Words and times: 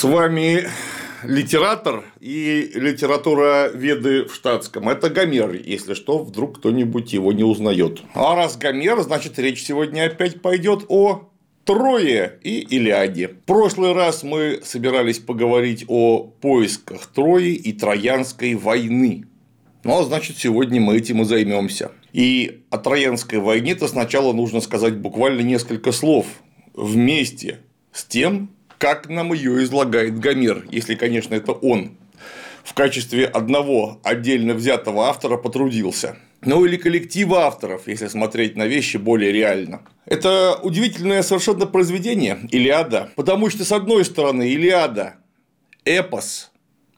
С 0.00 0.04
вами 0.04 0.66
литератор 1.24 2.06
и 2.20 2.70
литература 2.74 3.68
веды 3.68 4.24
в 4.24 4.34
штатском. 4.34 4.88
Это 4.88 5.10
Гомер, 5.10 5.52
если 5.52 5.92
что, 5.92 6.24
вдруг 6.24 6.56
кто-нибудь 6.56 7.12
его 7.12 7.34
не 7.34 7.44
узнает. 7.44 8.00
А 8.14 8.34
раз 8.34 8.56
Гомер, 8.56 9.02
значит, 9.02 9.38
речь 9.38 9.62
сегодня 9.62 10.06
опять 10.06 10.40
пойдет 10.40 10.86
о 10.88 11.28
Трое 11.66 12.38
и 12.42 12.60
Илиаде. 12.60 13.28
В 13.28 13.36
прошлый 13.44 13.92
раз 13.92 14.22
мы 14.22 14.60
собирались 14.64 15.18
поговорить 15.18 15.84
о 15.86 16.32
поисках 16.40 17.04
Трои 17.08 17.52
и 17.52 17.74
Троянской 17.74 18.54
войны. 18.54 19.26
Ну, 19.84 20.00
а 20.00 20.04
значит, 20.04 20.38
сегодня 20.38 20.80
мы 20.80 20.96
этим 20.96 21.20
и 21.20 21.24
займемся. 21.26 21.92
И 22.14 22.62
о 22.70 22.78
Троянской 22.78 23.38
войне-то 23.38 23.86
сначала 23.86 24.32
нужно 24.32 24.62
сказать 24.62 24.96
буквально 24.96 25.42
несколько 25.42 25.92
слов 25.92 26.24
вместе 26.72 27.58
с 27.92 28.06
тем, 28.06 28.48
как 28.80 29.10
нам 29.10 29.34
ее 29.34 29.62
излагает 29.62 30.18
Гомер, 30.18 30.64
если, 30.70 30.94
конечно, 30.94 31.34
это 31.34 31.52
он 31.52 31.98
в 32.64 32.72
качестве 32.72 33.26
одного 33.26 34.00
отдельно 34.02 34.54
взятого 34.54 35.06
автора 35.06 35.36
потрудился. 35.36 36.16
Ну 36.40 36.64
или 36.64 36.78
коллектива 36.78 37.42
авторов, 37.42 37.86
если 37.86 38.06
смотреть 38.06 38.56
на 38.56 38.66
вещи 38.66 38.96
более 38.96 39.32
реально. 39.32 39.82
Это 40.06 40.58
удивительное 40.62 41.22
совершенно 41.22 41.66
произведение 41.66 42.38
Илиада, 42.50 43.10
потому 43.16 43.50
что, 43.50 43.66
с 43.66 43.72
одной 43.72 44.06
стороны, 44.06 44.48
Илиада– 44.48 45.16
эпос, 45.84 46.50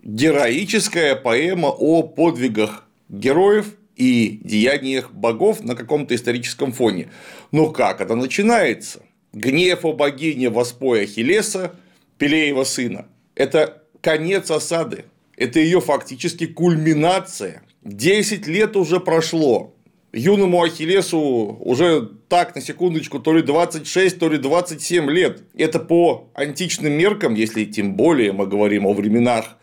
героическая 0.04 1.16
поэма 1.16 1.68
о 1.68 2.04
подвигах 2.04 2.86
героев 3.08 3.74
и 3.96 4.40
деяниях 4.44 5.10
богов 5.10 5.64
на 5.64 5.74
каком-то 5.74 6.14
историческом 6.14 6.70
фоне. 6.70 7.10
Но 7.50 7.70
как 7.70 8.00
это 8.00 8.14
начинается? 8.14 9.02
Гнев 9.32 9.84
о 9.84 9.92
богине 9.92 10.50
воспоя 10.50 11.04
Ахиллеса, 11.04 11.74
Пелеева 12.18 12.64
сына. 12.64 13.06
Это 13.34 13.82
конец 14.00 14.50
осады. 14.50 15.06
Это 15.36 15.58
ее 15.58 15.80
фактически 15.80 16.46
кульминация. 16.46 17.62
Десять 17.82 18.46
лет 18.46 18.76
уже 18.76 19.00
прошло. 19.00 19.74
Юному 20.12 20.62
Ахиллесу 20.62 21.56
уже 21.60 22.10
так, 22.28 22.54
на 22.54 22.60
секундочку, 22.60 23.18
то 23.18 23.32
ли 23.32 23.42
26, 23.42 24.18
то 24.18 24.28
ли 24.28 24.36
27 24.36 25.10
лет. 25.10 25.42
Это 25.56 25.78
по 25.78 26.28
античным 26.34 26.92
меркам, 26.92 27.34
если 27.34 27.64
тем 27.64 27.94
более 27.94 28.32
мы 28.32 28.46
говорим 28.46 28.86
о 28.86 28.92
временах 28.92 29.56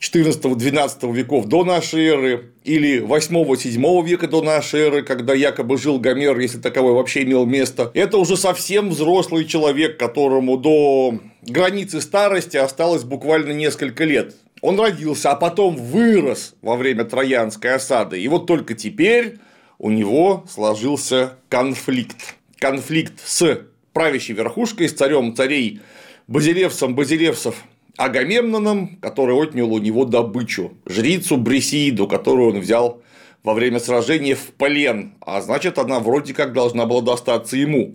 14-12 0.00 1.12
веков 1.12 1.46
до 1.46 1.62
нашей 1.62 2.06
эры 2.06 2.52
или 2.64 3.00
8-7 3.00 4.06
века 4.06 4.28
до 4.28 4.40
нашей 4.42 4.80
эры, 4.80 5.02
когда 5.02 5.34
якобы 5.34 5.76
жил 5.76 5.98
Гомер, 5.98 6.38
если 6.38 6.58
таковой 6.58 6.94
вообще 6.94 7.22
имел 7.22 7.44
место, 7.44 7.90
это 7.92 8.16
уже 8.16 8.38
совсем 8.38 8.88
взрослый 8.88 9.44
человек, 9.44 9.98
которому 9.98 10.56
до 10.56 11.18
границы 11.42 12.00
старости 12.00 12.56
осталось 12.56 13.04
буквально 13.04 13.52
несколько 13.52 14.04
лет. 14.04 14.34
Он 14.62 14.80
родился, 14.80 15.32
а 15.32 15.36
потом 15.36 15.76
вырос 15.76 16.54
во 16.62 16.76
время 16.76 17.04
Троянской 17.04 17.74
осады. 17.74 18.20
И 18.20 18.28
вот 18.28 18.46
только 18.46 18.74
теперь 18.74 19.38
у 19.78 19.90
него 19.90 20.44
сложился 20.50 21.34
конфликт. 21.50 22.36
Конфликт 22.58 23.14
с 23.24 23.62
правящей 23.92 24.34
верхушкой, 24.34 24.88
с 24.88 24.92
царем 24.92 25.34
царей 25.34 25.80
Базилевсом 26.26 26.94
Базилевсов 26.94 27.56
Агамемноном, 28.00 28.96
который 29.02 29.34
отнял 29.34 29.70
у 29.70 29.78
него 29.78 30.06
добычу, 30.06 30.72
жрицу 30.86 31.36
Брисииду, 31.36 32.08
которую 32.08 32.54
он 32.54 32.60
взял 32.60 33.02
во 33.42 33.52
время 33.52 33.78
сражения 33.78 34.34
в 34.34 34.52
плен, 34.56 35.12
а 35.20 35.42
значит, 35.42 35.78
она 35.78 36.00
вроде 36.00 36.32
как 36.32 36.54
должна 36.54 36.86
была 36.86 37.02
достаться 37.02 37.58
ему. 37.58 37.94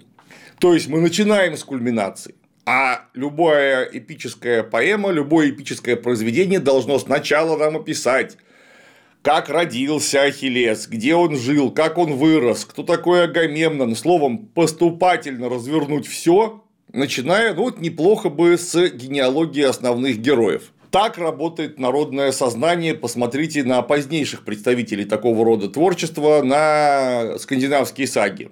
То 0.59 0.75
есть 0.75 0.87
мы 0.89 1.01
начинаем 1.01 1.57
с 1.57 1.63
кульминации. 1.63 2.35
А 2.67 3.05
любая 3.15 3.89
эпическая 3.91 4.61
поэма, 4.61 5.09
любое 5.09 5.49
эпическое 5.49 5.95
произведение 5.95 6.59
должно 6.59 6.99
сначала 6.99 7.57
нам 7.57 7.75
описать, 7.75 8.37
как 9.23 9.49
родился 9.49 10.21
Ахиллес, 10.21 10.87
где 10.87 11.15
он 11.15 11.35
жил, 11.35 11.71
как 11.71 11.97
он 11.97 12.13
вырос, 12.13 12.65
кто 12.65 12.83
такой 12.83 13.23
Агамемнон, 13.23 13.95
словом, 13.95 14.37
поступательно 14.37 15.49
развернуть 15.49 16.05
все, 16.05 16.63
начиная, 16.95 17.53
ну 17.53 17.63
вот 17.63 17.79
неплохо 17.79 18.29
бы 18.29 18.57
с 18.57 18.89
генеалогии 18.89 19.63
основных 19.63 20.17
героев. 20.19 20.71
Так 20.91 21.17
работает 21.17 21.77
народное 21.77 22.31
сознание. 22.31 22.95
Посмотрите 22.95 23.63
на 23.63 23.81
позднейших 23.81 24.45
представителей 24.45 25.05
такого 25.05 25.43
рода 25.43 25.67
творчества, 25.67 26.41
на 26.41 27.37
скандинавские 27.37 28.07
саги. 28.07 28.49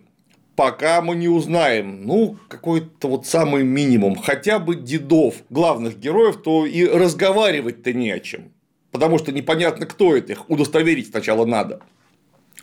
Пока 0.56 1.02
мы 1.02 1.16
не 1.16 1.30
узнаем, 1.30 2.06
ну, 2.06 2.38
какой-то 2.50 3.08
вот 3.08 3.26
самый 3.26 3.64
минимум, 3.64 4.16
хотя 4.16 4.60
бы 4.60 4.76
дедов 4.76 5.36
главных 5.50 5.98
героев, 5.98 6.42
то 6.44 6.66
и 6.66 6.86
разговаривать-то 6.86 7.94
не 7.94 8.12
о 8.12 8.20
чем. 8.20 8.52
Потому 8.92 9.18
что 9.18 9.32
непонятно, 9.32 9.88
кто 9.88 10.16
это, 10.16 10.34
их 10.34 10.50
удостоверить 10.50 11.08
сначала 11.08 11.46
надо. 11.46 11.80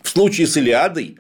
В 0.03 0.09
случае 0.09 0.47
с 0.47 0.57
Илиадой 0.57 1.19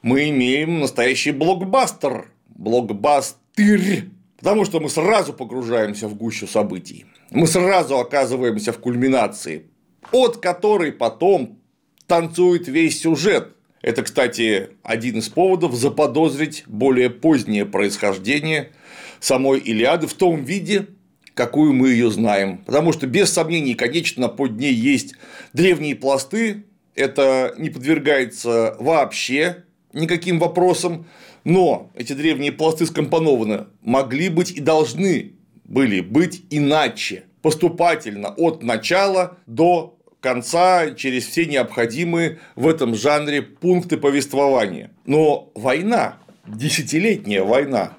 мы 0.00 0.30
имеем 0.30 0.80
настоящий 0.80 1.32
блокбастер. 1.32 2.30
Блокбастер 2.48 3.47
тырь, 3.58 4.04
потому 4.38 4.64
что 4.64 4.78
мы 4.78 4.88
сразу 4.88 5.32
погружаемся 5.32 6.06
в 6.06 6.14
гущу 6.14 6.46
событий. 6.46 7.06
Мы 7.30 7.48
сразу 7.48 7.98
оказываемся 7.98 8.72
в 8.72 8.78
кульминации, 8.78 9.64
от 10.12 10.36
которой 10.36 10.92
потом 10.92 11.58
танцует 12.06 12.68
весь 12.68 13.00
сюжет. 13.00 13.56
Это, 13.82 14.02
кстати, 14.02 14.70
один 14.84 15.18
из 15.18 15.28
поводов 15.28 15.74
заподозрить 15.74 16.62
более 16.68 17.10
позднее 17.10 17.66
происхождение 17.66 18.70
самой 19.18 19.58
Илиады 19.58 20.06
в 20.06 20.14
том 20.14 20.44
виде, 20.44 20.86
какую 21.34 21.72
мы 21.72 21.90
ее 21.90 22.10
знаем. 22.12 22.58
Потому 22.58 22.92
что, 22.92 23.08
без 23.08 23.32
сомнений, 23.32 23.74
конечно, 23.74 24.28
под 24.28 24.56
ней 24.56 24.72
есть 24.72 25.14
древние 25.52 25.96
пласты, 25.96 26.64
это 26.94 27.54
не 27.58 27.70
подвергается 27.70 28.76
вообще 28.78 29.64
никаким 29.92 30.38
вопросам, 30.38 31.06
но 31.44 31.90
эти 31.94 32.12
древние 32.12 32.52
пласты 32.52 32.86
скомпонованы, 32.86 33.66
могли 33.82 34.28
быть 34.28 34.52
и 34.52 34.60
должны 34.60 35.32
были 35.64 36.00
быть 36.00 36.42
иначе, 36.50 37.24
поступательно 37.42 38.28
от 38.30 38.62
начала 38.62 39.38
до 39.46 39.98
конца 40.20 40.90
через 40.92 41.26
все 41.26 41.46
необходимые 41.46 42.38
в 42.56 42.66
этом 42.66 42.94
жанре 42.94 43.42
пункты 43.42 43.96
повествования. 43.96 44.90
Но 45.06 45.50
война, 45.54 46.18
десятилетняя 46.46 47.44
война, 47.44 47.96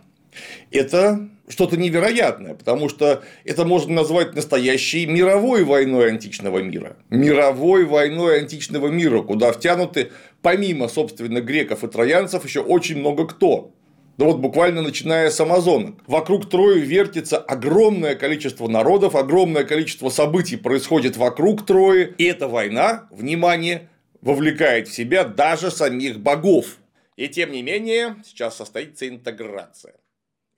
это 0.71 1.29
что-то 1.47 1.77
невероятное, 1.77 2.53
потому 2.53 2.89
что 2.89 3.23
это 3.43 3.65
можно 3.65 3.93
назвать 3.93 4.35
настоящей 4.35 5.07
мировой 5.07 5.63
войной 5.63 6.09
античного 6.09 6.59
мира. 6.59 6.95
Мировой 7.09 7.85
войной 7.85 8.39
античного 8.39 8.87
мира, 8.87 9.21
куда 9.23 9.51
втянуты, 9.51 10.11
помимо, 10.41 10.87
собственно, 10.87 11.41
греков 11.41 11.83
и 11.83 11.87
троянцев, 11.87 12.45
еще 12.45 12.61
очень 12.61 12.97
много 12.97 13.27
кто. 13.27 13.73
Да 14.17 14.25
вот 14.25 14.39
буквально 14.39 14.81
начиная 14.81 15.29
с 15.29 15.39
амазонок. 15.39 15.95
Вокруг 16.05 16.49
Трои 16.49 16.81
вертится 16.81 17.37
огромное 17.37 18.15
количество 18.15 18.67
народов, 18.67 19.15
огромное 19.15 19.63
количество 19.63 20.09
событий 20.09 20.57
происходит 20.57 21.15
вокруг 21.15 21.65
Трои. 21.65 22.13
И 22.17 22.25
эта 22.25 22.49
война, 22.49 23.07
внимание, 23.11 23.89
вовлекает 24.21 24.89
в 24.89 24.93
себя 24.93 25.23
даже 25.23 25.71
самих 25.71 26.19
богов. 26.19 26.79
И 27.15 27.29
тем 27.29 27.53
не 27.53 27.61
менее, 27.61 28.17
сейчас 28.25 28.57
состоится 28.57 29.07
интеграция. 29.07 29.95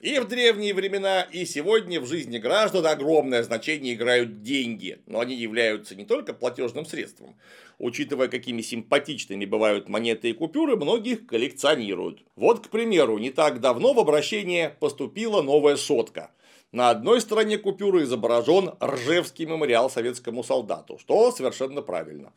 И 0.02 0.18
в 0.18 0.26
древние 0.26 0.74
времена, 0.74 1.22
и 1.30 1.44
сегодня 1.44 2.00
в 2.00 2.06
жизни 2.06 2.38
граждан 2.38 2.84
огромное 2.88 3.44
значение 3.44 3.94
играют 3.94 4.42
деньги, 4.42 5.00
но 5.06 5.20
они 5.20 5.36
являются 5.36 5.94
не 5.94 6.04
только 6.04 6.34
платежным 6.34 6.84
средством. 6.84 7.36
Учитывая, 7.78 8.26
какими 8.26 8.62
симпатичными 8.62 9.44
бывают 9.44 9.88
монеты 9.88 10.30
и 10.30 10.32
купюры, 10.32 10.74
многих 10.74 11.28
коллекционируют. 11.28 12.24
Вот, 12.34 12.66
к 12.66 12.70
примеру, 12.70 13.16
не 13.18 13.30
так 13.30 13.60
давно 13.60 13.92
в 13.92 14.00
обращение 14.00 14.70
поступила 14.80 15.40
новая 15.40 15.76
сотка. 15.76 16.32
На 16.72 16.90
одной 16.90 17.20
стороне 17.20 17.56
купюры 17.56 18.02
изображен 18.02 18.72
Ржевский 18.82 19.46
мемориал 19.46 19.88
советскому 19.88 20.42
солдату, 20.42 20.98
что 20.98 21.30
совершенно 21.30 21.80
правильно. 21.80 22.32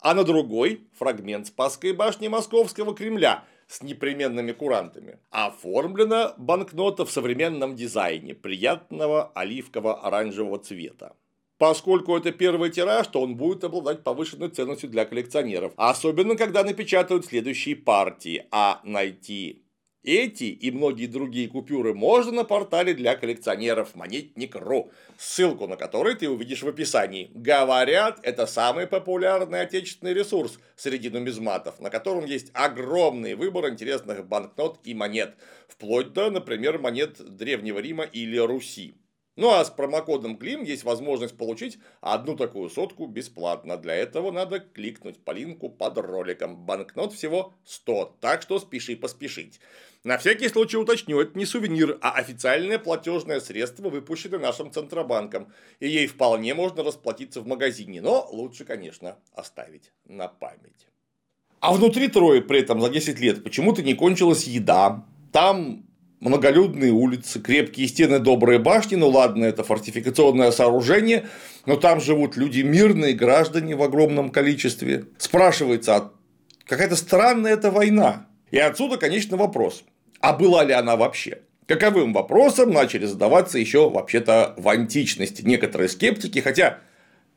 А 0.00 0.12
на 0.12 0.22
другой– 0.22 0.82
фрагмент 0.98 1.46
Спасской 1.46 1.92
башни 1.92 2.28
Московского 2.28 2.94
Кремля– 2.94 3.44
с 3.70 3.82
непременными 3.82 4.50
курантами. 4.50 5.20
Оформлена 5.30 6.34
банкнота 6.36 7.04
в 7.04 7.10
современном 7.10 7.76
дизайне 7.76 8.34
приятного 8.34 9.30
оливково-оранжевого 9.34 10.58
цвета. 10.58 11.14
Поскольку 11.56 12.16
это 12.16 12.32
первый 12.32 12.70
тираж, 12.70 13.06
то 13.06 13.20
он 13.20 13.36
будет 13.36 13.62
обладать 13.62 14.02
повышенной 14.02 14.48
ценностью 14.48 14.90
для 14.90 15.04
коллекционеров. 15.04 15.72
Особенно, 15.76 16.34
когда 16.34 16.64
напечатают 16.64 17.26
следующие 17.26 17.76
партии. 17.76 18.46
А 18.50 18.80
найти 18.82 19.62
эти 20.02 20.44
и 20.44 20.70
многие 20.70 21.06
другие 21.06 21.48
купюры 21.48 21.94
можно 21.94 22.32
на 22.32 22.44
портале 22.44 22.94
для 22.94 23.16
коллекционеров 23.16 23.94
Монетник.ру, 23.94 24.90
ссылку 25.18 25.66
на 25.66 25.76
который 25.76 26.14
ты 26.14 26.28
увидишь 26.28 26.62
в 26.62 26.68
описании. 26.68 27.30
Говорят, 27.34 28.18
это 28.22 28.46
самый 28.46 28.86
популярный 28.86 29.60
отечественный 29.60 30.14
ресурс 30.14 30.58
среди 30.76 31.10
нумизматов, 31.10 31.80
на 31.80 31.90
котором 31.90 32.24
есть 32.24 32.50
огромный 32.54 33.34
выбор 33.34 33.68
интересных 33.68 34.26
банкнот 34.26 34.80
и 34.84 34.94
монет, 34.94 35.36
вплоть 35.68 36.12
до, 36.12 36.30
например, 36.30 36.78
монет 36.78 37.16
Древнего 37.18 37.78
Рима 37.78 38.04
или 38.04 38.38
Руси. 38.38 38.94
Ну 39.40 39.48
а 39.48 39.64
с 39.64 39.70
промокодом 39.70 40.36
КЛИМ 40.36 40.64
есть 40.64 40.84
возможность 40.84 41.34
получить 41.36 41.78
одну 42.02 42.36
такую 42.36 42.68
сотку 42.68 43.06
бесплатно. 43.06 43.78
Для 43.78 43.94
этого 43.94 44.30
надо 44.30 44.60
кликнуть 44.60 45.24
по 45.24 45.30
линку 45.30 45.70
под 45.70 45.96
роликом. 45.96 46.56
Банкнот 46.66 47.14
всего 47.14 47.54
100, 47.64 48.18
так 48.20 48.42
что 48.42 48.58
спеши 48.58 48.96
поспешить. 48.96 49.60
На 50.02 50.16
всякий 50.16 50.48
случай 50.48 50.78
уточню, 50.78 51.20
это 51.20 51.38
не 51.38 51.44
сувенир, 51.44 51.98
а 52.00 52.12
официальное 52.12 52.78
платежное 52.78 53.38
средство, 53.38 53.90
выпущенное 53.90 54.38
нашим 54.38 54.72
Центробанком. 54.72 55.52
И 55.78 55.88
ей 55.88 56.06
вполне 56.06 56.54
можно 56.54 56.82
расплатиться 56.82 57.42
в 57.42 57.46
магазине, 57.46 58.00
но 58.00 58.26
лучше, 58.32 58.64
конечно, 58.64 59.18
оставить 59.34 59.92
на 60.06 60.28
память. 60.28 60.88
А 61.60 61.74
внутри 61.74 62.08
Трои 62.08 62.40
при 62.40 62.60
этом 62.60 62.80
за 62.80 62.88
10 62.88 63.20
лет 63.20 63.44
почему-то 63.44 63.82
не 63.82 63.92
кончилась 63.92 64.44
еда. 64.44 65.04
Там 65.32 65.84
многолюдные 66.20 66.92
улицы, 66.92 67.38
крепкие 67.38 67.86
стены, 67.86 68.20
добрые 68.20 68.58
башни, 68.58 68.96
ну 68.96 69.08
ладно, 69.10 69.44
это 69.44 69.64
фортификационное 69.64 70.50
сооружение, 70.50 71.28
но 71.66 71.76
там 71.76 72.00
живут 72.00 72.38
люди 72.38 72.62
мирные, 72.62 73.12
граждане 73.12 73.76
в 73.76 73.82
огромном 73.82 74.30
количестве. 74.30 75.04
Спрашивается, 75.18 75.96
а 75.96 76.12
какая-то 76.64 76.96
странная 76.96 77.52
эта 77.52 77.70
война. 77.70 78.29
И 78.50 78.58
отсюда, 78.58 78.96
конечно, 78.96 79.36
вопрос, 79.36 79.84
а 80.20 80.32
была 80.32 80.64
ли 80.64 80.72
она 80.72 80.96
вообще? 80.96 81.38
Каковым 81.66 82.12
вопросом 82.12 82.72
начали 82.72 83.06
задаваться 83.06 83.58
еще 83.58 83.88
вообще-то 83.88 84.54
в 84.58 84.68
античности 84.68 85.42
некоторые 85.42 85.88
скептики, 85.88 86.40
хотя 86.40 86.80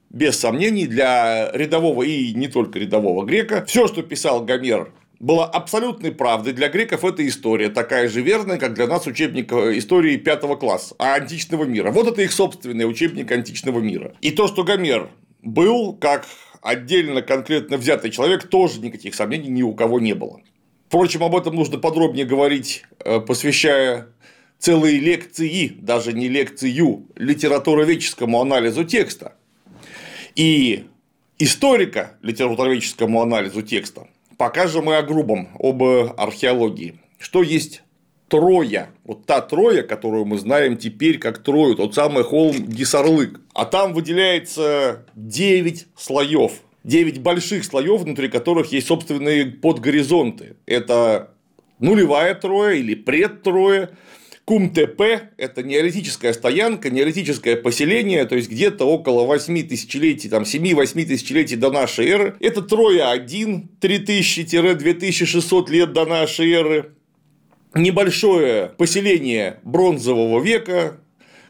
без 0.10 0.40
сомнений 0.40 0.88
для 0.88 1.52
рядового 1.54 2.04
и 2.04 2.34
не 2.34 2.48
только 2.48 2.80
рядового 2.80 3.26
грека 3.26 3.64
все, 3.68 3.88
что 3.88 4.02
писал 4.02 4.44
Гомер 4.44 4.92
была 5.20 5.46
абсолютной 5.46 6.12
правдой. 6.12 6.54
Для 6.54 6.68
греков 6.70 7.06
это 7.06 7.26
история 7.28 7.70
такая 7.70 8.10
же 8.10 8.22
верная, 8.22 8.58
как 8.58 8.74
для 8.74 8.88
нас 8.88 9.08
учебник 9.08 9.52
э, 9.54 9.78
истории 9.78 10.18
пятого 10.18 10.56
класса, 10.56 10.96
а 11.00 11.14
античного 11.14 11.64
мира. 11.64 11.92
Вот 11.92 12.08
это 12.08 12.22
их 12.22 12.32
собственный 12.32 12.90
учебник 12.90 13.32
античного 13.32 13.80
мира. 13.80 14.16
И 14.22 14.32
то, 14.32 14.48
что 14.48 14.64
Гомер 14.64 15.10
был 15.42 15.94
как 15.94 16.26
отдельно 16.62 17.22
конкретно 17.22 17.78
взятый 17.78 18.12
человек, 18.12 18.48
тоже 18.48 18.82
никаких 18.82 19.16
сомнений 19.16 19.50
ни 19.50 19.62
у 19.62 19.74
кого 19.74 20.00
не 20.00 20.14
было. 20.14 20.42
Впрочем, 20.94 21.24
об 21.24 21.36
этом 21.36 21.56
нужно 21.56 21.80
подробнее 21.80 22.24
говорить, 22.24 22.84
э, 23.00 23.20
посвящая 23.20 24.10
целые 24.60 25.00
лекции, 25.00 25.76
даже 25.82 26.14
не 26.14 26.28
лекцию, 26.28 27.08
литературоведческому 27.16 28.40
анализу 28.40 28.84
текста. 28.84 29.34
И 30.36 30.86
историка 31.40 32.16
литературоведческому 32.22 33.24
анализу 33.24 33.64
текста 33.64 34.08
Пока 34.38 34.68
же 34.68 34.84
мы 34.84 34.98
о 34.98 35.02
грубом, 35.02 35.50
об 35.58 35.82
археологии. 35.82 37.00
Что 37.18 37.42
есть 37.42 37.82
Троя, 38.28 38.92
вот 39.04 39.26
та 39.26 39.42
Троя, 39.42 39.82
которую 39.82 40.26
мы 40.26 40.38
знаем 40.38 40.78
теперь 40.78 41.18
как 41.18 41.42
Трою, 41.42 41.74
тот 41.74 41.96
самый 41.96 42.24
холм 42.24 42.68
Гисарлык. 42.68 43.42
А 43.56 43.66
там 43.66 43.94
выделяется 43.94 45.08
9 45.16 45.88
слоев, 45.98 46.62
9 46.84 47.20
больших 47.20 47.64
слоев, 47.66 48.02
внутри 48.02 48.30
которых 48.30 48.72
есть 48.72 48.88
собственные 48.88 49.46
подгоризонты. 49.46 50.56
Это 50.66 51.32
нулевая 51.80 52.36
Троя 52.36 52.76
или 52.76 52.96
предтроя, 52.96 53.90
Кум-ТП– 54.46 55.02
это 55.38 55.64
неолитическая 55.64 56.34
стоянка, 56.34 56.90
неолитическое 56.90 57.56
поселение, 57.56 58.26
то 58.26 58.36
есть 58.36 58.50
где-то 58.50 58.84
около 58.84 59.26
8 59.26 59.70
тысячелетий, 59.70 60.30
там 60.30 60.44
7-8 60.44 61.06
тысячелетий 61.06 61.56
до 61.56 61.72
нашей 61.72 62.10
эры. 62.10 62.36
Это 62.42 62.62
Троя-1, 62.62 63.80
3000-2600 63.80 65.72
лет 65.72 65.94
до 65.94 66.06
нашей 66.06 66.52
эры. 66.52 66.92
Небольшое 67.74 68.74
поселение 68.78 69.62
бронзового 69.64 70.44
века, 70.44 71.00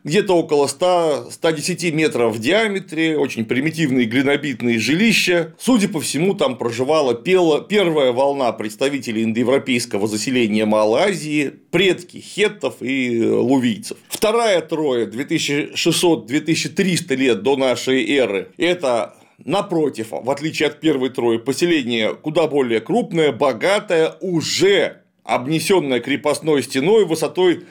где-то 0.03 0.35
около 0.35 0.67
100-110 0.67 1.91
метров 1.91 2.35
в 2.35 2.39
диаметре, 2.39 3.17
очень 3.17 3.45
примитивные 3.45 4.05
глинобитные 4.05 4.77
жилища. 4.79 5.55
Судя 5.57 5.87
по 5.87 6.01
всему, 6.01 6.33
там 6.33 6.57
проживала 6.57 7.13
первая 7.15 8.11
волна 8.11 8.51
представителей 8.51 9.23
индоевропейского 9.23 10.07
заселения 10.07 10.65
Малой 10.65 11.03
Азии, 11.03 11.53
предки 11.71 12.17
хеттов 12.17 12.81
и 12.81 13.23
лувийцев. 13.23 13.97
Вторая 14.09 14.59
трое 14.61 15.07
2600-2300 15.07 17.15
лет 17.15 17.43
до 17.43 17.55
нашей 17.57 18.09
эры– 18.09 18.49
это 18.57 19.15
Напротив, 19.45 20.09
в 20.11 20.29
отличие 20.29 20.67
от 20.67 20.79
первой 20.79 21.09
трои, 21.09 21.37
поселение 21.37 22.13
куда 22.13 22.47
более 22.47 22.79
крупное, 22.79 23.31
богатое, 23.31 24.15
уже 24.21 25.01
обнесенное 25.23 25.99
крепостной 25.99 26.63
стеной 26.63 27.05
высотой 27.05 27.65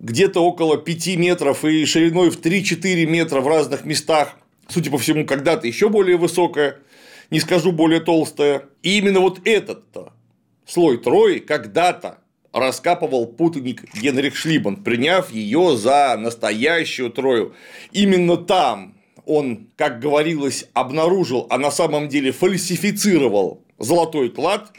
где-то 0.00 0.40
около 0.40 0.78
5 0.78 1.16
метров 1.16 1.64
и 1.64 1.84
шириной 1.84 2.30
в 2.30 2.40
3-4 2.40 3.06
метра 3.06 3.40
в 3.40 3.48
разных 3.48 3.84
местах, 3.84 4.36
судя 4.68 4.90
по 4.90 4.98
всему, 4.98 5.24
когда-то 5.26 5.66
еще 5.66 5.88
более 5.88 6.16
высокая, 6.16 6.78
не 7.30 7.38
скажу 7.38 7.70
более 7.70 8.00
толстая. 8.00 8.64
И 8.82 8.98
именно 8.98 9.20
вот 9.20 9.40
этот 9.44 9.84
слой 10.66 10.98
Трои 10.98 11.38
когда-то 11.38 12.18
раскапывал 12.52 13.26
путаник 13.26 13.84
Генрих 13.94 14.34
Шлибан, 14.34 14.82
приняв 14.82 15.30
ее 15.30 15.76
за 15.76 16.16
настоящую 16.18 17.10
Трою. 17.10 17.54
Именно 17.92 18.36
там 18.38 18.94
он, 19.26 19.68
как 19.76 20.00
говорилось, 20.00 20.66
обнаружил, 20.72 21.46
а 21.50 21.58
на 21.58 21.70
самом 21.70 22.08
деле 22.08 22.32
фальсифицировал 22.32 23.62
золотой 23.78 24.30
клад, 24.30 24.72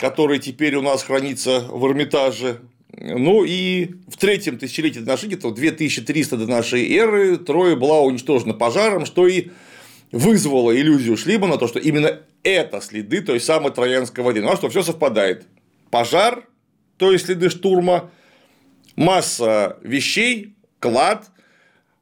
который 0.00 0.38
теперь 0.38 0.76
у 0.76 0.82
нас 0.82 1.02
хранится 1.02 1.60
в 1.68 1.86
Эрмитаже 1.86 2.60
ну 3.02 3.44
и 3.44 3.94
в 4.06 4.16
третьем 4.16 4.58
тысячелетии 4.58 5.00
до 5.00 5.06
нашей 5.06 5.28
эры, 5.28 5.52
2300 5.52 6.36
до 6.36 6.46
нашей 6.46 6.94
эры, 6.94 7.36
Троя 7.36 7.74
была 7.74 8.00
уничтожена 8.00 8.54
пожаром, 8.54 9.06
что 9.06 9.26
и 9.26 9.48
вызвало 10.12 10.74
иллюзию 10.76 11.16
Шлибана, 11.16 11.58
то, 11.58 11.66
что 11.66 11.80
именно 11.80 12.20
это 12.44 12.80
следы 12.80 13.20
той 13.20 13.40
самой 13.40 13.72
Троянской 13.72 14.22
войны. 14.22 14.42
Ну 14.42 14.52
а 14.52 14.56
что, 14.56 14.68
все 14.68 14.82
совпадает. 14.82 15.46
Пожар, 15.90 16.46
то 16.96 17.10
есть 17.10 17.26
следы 17.26 17.50
штурма, 17.50 18.10
масса 18.94 19.78
вещей, 19.82 20.54
клад, 20.78 21.26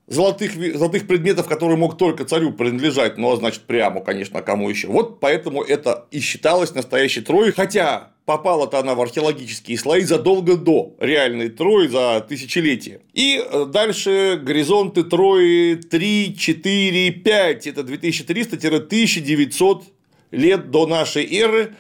золотых, 0.07 0.53
золотых 0.77 1.07
предметов, 1.07 1.49
которые 1.49 1.79
мог 1.79 1.97
только 1.97 2.27
царю 2.27 2.53
принадлежать, 2.53 3.17
ну, 3.17 3.33
а 3.33 3.37
значит, 3.37 3.63
прямо, 3.63 4.03
конечно, 4.03 4.43
кому 4.43 4.69
еще. 4.69 4.89
Вот 4.89 5.19
поэтому 5.19 5.63
это 5.63 6.07
и 6.11 6.21
считалось 6.21 6.75
настоящей 6.75 7.23
Троей, 7.23 7.53
хотя 7.53 8.11
попала-то 8.31 8.79
она 8.79 8.95
в 8.95 9.01
археологические 9.01 9.77
слои 9.77 10.03
задолго 10.03 10.57
до 10.57 10.95
реальной 11.01 11.49
Трои, 11.49 11.89
за 11.89 12.25
тысячелетия. 12.29 13.01
И 13.13 13.43
э, 13.45 13.67
дальше 13.67 14.41
горизонты 14.41 15.03
Трои 15.03 15.75
3, 15.75 16.37
4, 16.39 17.11
5, 17.11 17.67
это 17.67 17.81
2300-1900 17.81 19.83
лет 20.31 20.71
до 20.71 20.87
нашей 20.87 21.27
эры, 21.41 21.75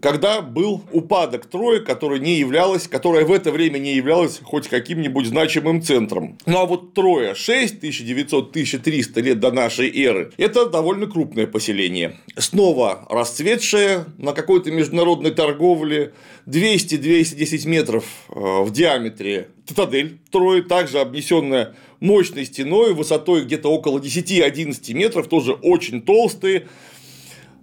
когда 0.00 0.40
был 0.40 0.82
упадок 0.92 1.46
Трои, 1.46 1.78
которая 1.78 2.18
не 2.18 2.38
являлась, 2.38 2.88
которая 2.88 3.24
в 3.24 3.32
это 3.32 3.52
время 3.52 3.78
не 3.78 3.94
являлась 3.94 4.40
хоть 4.42 4.68
каким-нибудь 4.68 5.26
значимым 5.26 5.82
центром. 5.82 6.36
Ну 6.46 6.58
а 6.58 6.66
вот 6.66 6.94
Троя 6.94 7.34
6 7.34 7.82
1900-1300 7.82 9.20
лет 9.20 9.40
до 9.40 9.52
нашей 9.52 9.90
эры– 10.04 10.32
это 10.36 10.66
довольно 10.66 11.06
крупное 11.06 11.46
поселение. 11.46 12.16
Снова 12.36 13.06
расцветшее 13.08 14.06
на 14.18 14.32
какой-то 14.32 14.70
международной 14.70 15.30
торговле 15.30 16.12
200-210 16.46 17.68
метров 17.68 18.04
э, 18.28 18.34
в 18.34 18.70
диаметре 18.72 19.48
цитадель 19.66 20.18
Трои, 20.30 20.62
также 20.62 20.98
обнесенная 20.98 21.74
мощной 22.00 22.46
стеной 22.46 22.94
высотой 22.94 23.44
где-то 23.44 23.68
около 23.68 24.00
10-11 24.00 24.92
метров, 24.92 25.28
тоже 25.28 25.52
очень 25.52 26.02
толстые, 26.02 26.66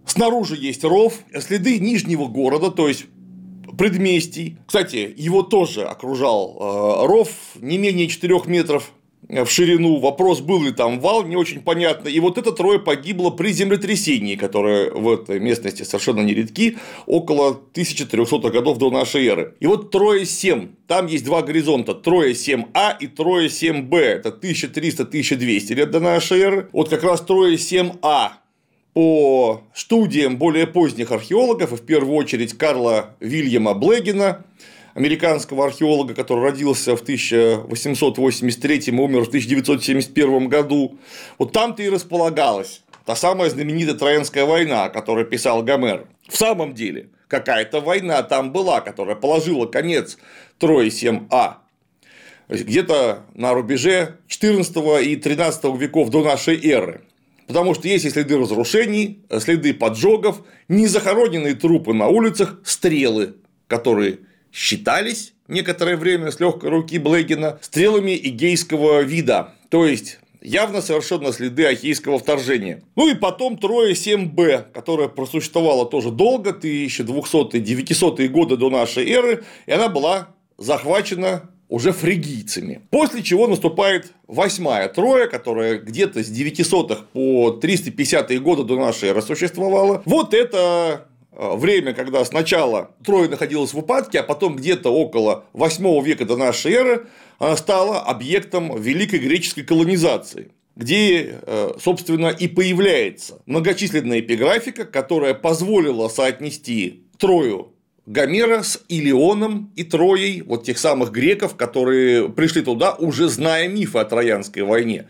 Снаружи 0.10 0.58
есть 0.58 0.84
ров, 0.84 1.20
следы 1.40 1.78
Нижнего 1.80 2.26
города, 2.26 2.72
то 2.72 2.88
есть 2.88 3.06
предместий. 3.78 4.58
Кстати, 4.66 5.14
его 5.16 5.44
тоже 5.44 5.84
окружал 5.84 6.58
э, 6.60 7.08
ров 7.08 7.30
не 7.56 7.78
менее 7.78 8.08
4 8.08 8.42
метров 8.48 8.92
в 9.28 9.46
ширину. 9.46 10.00
Вопрос, 10.00 10.42
был 10.42 10.64
ли 10.64 10.72
там 10.72 11.00
вал, 11.00 11.24
не 11.26 11.36
очень 11.36 11.62
понятно. 11.62 12.08
И 12.08 12.20
вот 12.20 12.40
это 12.40 12.52
трое 12.52 12.80
погибло 12.80 13.30
при 13.30 13.52
землетрясении, 13.52 14.36
которое 14.36 14.90
в 14.90 15.14
этой 15.14 15.40
местности 15.40 15.84
совершенно 15.84 16.22
нередки, 16.22 16.80
около 17.06 17.50
1300 17.50 18.50
годов 18.50 18.80
до 18.80 18.90
нашей 18.90 19.28
эры. 19.28 19.56
И 19.60 19.68
вот 19.68 19.92
трое 19.92 20.26
7. 20.26 20.70
Там 20.88 21.06
есть 21.06 21.24
два 21.24 21.44
горизонта. 21.44 21.94
Трое 21.94 22.34
7А 22.34 22.96
и 23.00 23.06
трое 23.06 23.48
7Б. 23.48 23.96
Это 23.96 24.30
1300-1200 24.30 25.76
лет 25.76 25.92
до 25.92 26.00
нашей 26.00 26.40
эры. 26.40 26.70
Вот 26.74 26.90
как 26.90 27.04
раз 27.04 27.22
трое 27.22 27.58
7А 27.58 28.32
по 28.94 29.64
студиям 29.74 30.38
более 30.38 30.68
поздних 30.68 31.12
археологов, 31.12 31.74
и 31.74 31.76
в 31.76 31.82
первую 31.82 32.16
очередь 32.16 32.58
Карла 32.58 33.16
Вильяма 33.20 33.74
Блегина, 33.74 34.46
американского 34.94 35.66
археолога, 35.66 36.14
который 36.14 36.44
родился 36.44 36.96
в 36.96 37.02
1883 37.02 38.78
и 38.78 38.92
умер 38.92 39.26
в 39.26 39.28
1971 39.30 40.48
году, 40.50 40.98
вот 41.38 41.52
там-то 41.52 41.84
и 41.84 41.90
располагалась 41.90 42.82
та 43.06 43.16
самая 43.16 43.50
знаменитая 43.50 43.96
Троянская 43.96 44.46
война, 44.46 44.86
о 44.86 44.90
которой 44.90 45.26
писал 45.26 45.64
Гомер. 45.64 46.06
В 46.28 46.38
самом 46.38 46.74
деле, 46.74 47.10
какая-то 47.28 47.82
война 47.82 48.22
там 48.24 48.52
была, 48.52 48.82
которая 48.82 49.16
положила 49.16 49.66
конец 49.66 50.18
Трое 50.60 50.90
7А. 50.90 51.56
где-то 52.50 53.24
на 53.34 53.54
рубеже 53.54 54.18
14 54.28 55.06
и 55.06 55.16
13 55.16 55.64
веков 55.80 56.10
до 56.10 56.24
нашей 56.24 56.60
эры. 56.64 57.02
Потому 57.50 57.74
что 57.74 57.88
есть 57.88 58.06
и 58.06 58.12
следы 58.12 58.38
разрушений, 58.38 59.24
следы 59.40 59.74
поджогов, 59.74 60.44
незахороненные 60.68 61.56
трупы 61.56 61.94
на 61.94 62.08
улицах, 62.08 62.60
стрелы, 62.64 63.38
которые 63.66 64.20
считались 64.54 65.34
некоторое 65.48 65.98
время 65.98 66.30
с 66.30 66.40
легкой 66.40 66.70
руки 66.70 67.00
Блегина 67.00 67.58
стрелами 67.62 68.16
игейского 68.16 69.02
вида, 69.02 69.56
то 69.70 69.88
есть 69.88 70.20
явно 70.42 70.84
совершенно 70.84 71.32
следы 71.32 71.66
ахейского 71.66 72.20
вторжения. 72.20 72.84
Ну 72.96 73.10
и 73.10 73.16
потом 73.16 73.58
трое 73.58 73.96
7Б, 73.96 74.72
которая 74.72 75.08
просуществовала 75.08 75.88
тоже 75.88 76.12
долго, 76.12 76.52
1200-900 76.52 78.28
годы 78.28 78.58
до 78.58 78.70
нашей 78.70 79.10
эры, 79.10 79.44
и 79.66 79.72
она 79.72 79.90
была 79.90 80.36
захвачена 80.60 81.50
уже 81.70 81.94
фригийцами. 81.94 82.82
После 82.90 83.24
чего 83.24 83.48
наступает 83.48 84.12
восьмая 84.28 84.90
Троя, 84.90 85.28
которая 85.28 85.78
где-то 85.78 86.24
с 86.24 86.30
900-х 86.30 87.04
по 87.14 87.60
350-е 87.62 88.40
годы 88.40 88.64
до 88.64 88.78
нашей 88.78 89.10
эры 89.10 89.22
существовала. 89.22 90.02
Вот 90.06 90.34
это 90.34 91.08
э, 91.32 91.56
время, 91.56 91.94
когда 91.94 92.26
сначала 92.26 92.92
Троя 93.06 93.30
находилась 93.30 93.74
в 93.74 93.78
упадке, 93.78 94.20
а 94.20 94.24
потом 94.24 94.56
где-то 94.56 94.90
около 94.90 95.46
8 95.54 96.04
века 96.04 96.26
до 96.26 96.36
нашей 96.36 96.74
эры 96.74 97.08
она 97.38 97.56
стала 97.56 98.02
объектом 98.02 98.82
великой 98.82 99.20
греческой 99.20 99.64
колонизации 99.64 100.52
где, 100.76 101.42
э, 101.42 101.72
собственно, 101.84 102.28
и 102.28 102.48
появляется 102.48 103.42
многочисленная 103.46 104.22
эпиграфика, 104.22 104.86
которая 104.86 105.34
позволила 105.34 106.08
соотнести 106.08 107.04
Трою 107.18 107.74
Гомера 108.10 108.64
с 108.64 108.82
Илионом 108.88 109.72
и 109.76 109.84
Троей, 109.84 110.42
вот 110.42 110.64
тех 110.64 110.80
самых 110.80 111.12
греков, 111.12 111.56
которые 111.56 112.28
пришли 112.28 112.64
туда, 112.64 112.96
уже 112.96 113.30
зная 113.30 113.68
мифы 113.68 114.00
о 114.00 114.04
Троянской 114.04 114.64
войне, 114.64 115.06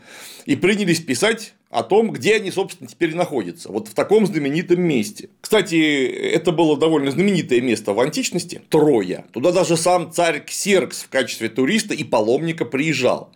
и 0.45 0.57
принялись 0.57 0.99
писать 0.99 1.53
о 1.69 1.83
том, 1.83 2.11
где 2.11 2.35
они, 2.35 2.51
собственно, 2.51 2.89
теперь 2.89 3.15
находятся. 3.15 3.71
Вот 3.71 3.87
в 3.87 3.93
таком 3.93 4.25
знаменитом 4.25 4.81
месте. 4.81 5.29
Кстати, 5.39 6.07
это 6.07 6.51
было 6.51 6.75
довольно 6.75 7.11
знаменитое 7.11 7.61
место 7.61 7.93
в 7.93 8.01
античности– 8.01 8.63
Троя. 8.69 9.23
Туда 9.31 9.53
даже 9.53 9.77
сам 9.77 10.11
царь 10.11 10.43
Ксеркс 10.43 11.03
в 11.03 11.07
качестве 11.07 11.47
туриста 11.47 11.93
и 11.93 12.03
паломника 12.03 12.65
приезжал 12.65 13.31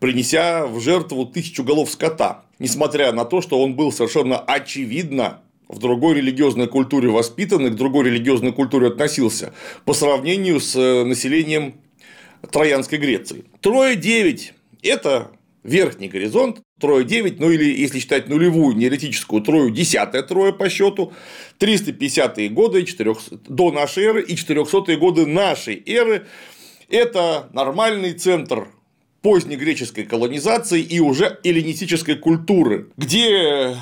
принеся 0.00 0.66
в 0.66 0.80
жертву 0.80 1.24
тысячу 1.24 1.64
голов 1.64 1.90
скота, 1.90 2.44
несмотря 2.58 3.12
на 3.12 3.24
то, 3.24 3.40
что 3.40 3.62
он 3.62 3.74
был 3.74 3.90
совершенно 3.90 4.38
очевидно 4.38 5.40
в 5.68 5.78
другой 5.78 6.16
религиозной 6.16 6.66
культуре 6.66 7.08
воспитан 7.08 7.66
и 7.66 7.70
к 7.70 7.74
другой 7.74 8.06
религиозной 8.06 8.52
культуре 8.52 8.88
относился 8.88 9.52
по 9.84 9.94
сравнению 9.94 10.60
с 10.60 10.76
э, 10.76 11.04
населением 11.04 11.74
Троянской 12.50 12.98
Греции. 12.98 13.44
Трое 13.60 13.96
девять– 13.96 14.52
это 14.82 15.30
верхний 15.62 16.08
горизонт, 16.08 16.60
трое 16.78 17.04
девять, 17.04 17.40
ну 17.40 17.50
или 17.50 17.64
если 17.64 17.98
считать 17.98 18.28
нулевую 18.28 18.76
неолитическую 18.76 19.42
трою, 19.42 19.70
десятая 19.70 20.22
трое 20.22 20.52
по 20.52 20.68
счету, 20.68 21.12
350-е 21.58 22.48
годы 22.50 22.84
400, 22.84 23.38
до 23.48 23.72
нашей 23.72 24.04
эры 24.04 24.22
и 24.22 24.34
400-е 24.34 24.96
годы 24.96 25.26
нашей 25.26 25.82
эры– 25.86 26.26
это 26.90 27.48
нормальный 27.52 28.12
центр 28.12 28.68
поздней 29.22 29.56
греческой 29.56 30.04
колонизации 30.04 30.82
и 30.82 31.00
уже 31.00 31.40
эллинистической 31.44 32.16
культуры, 32.16 32.88
где 32.98 33.74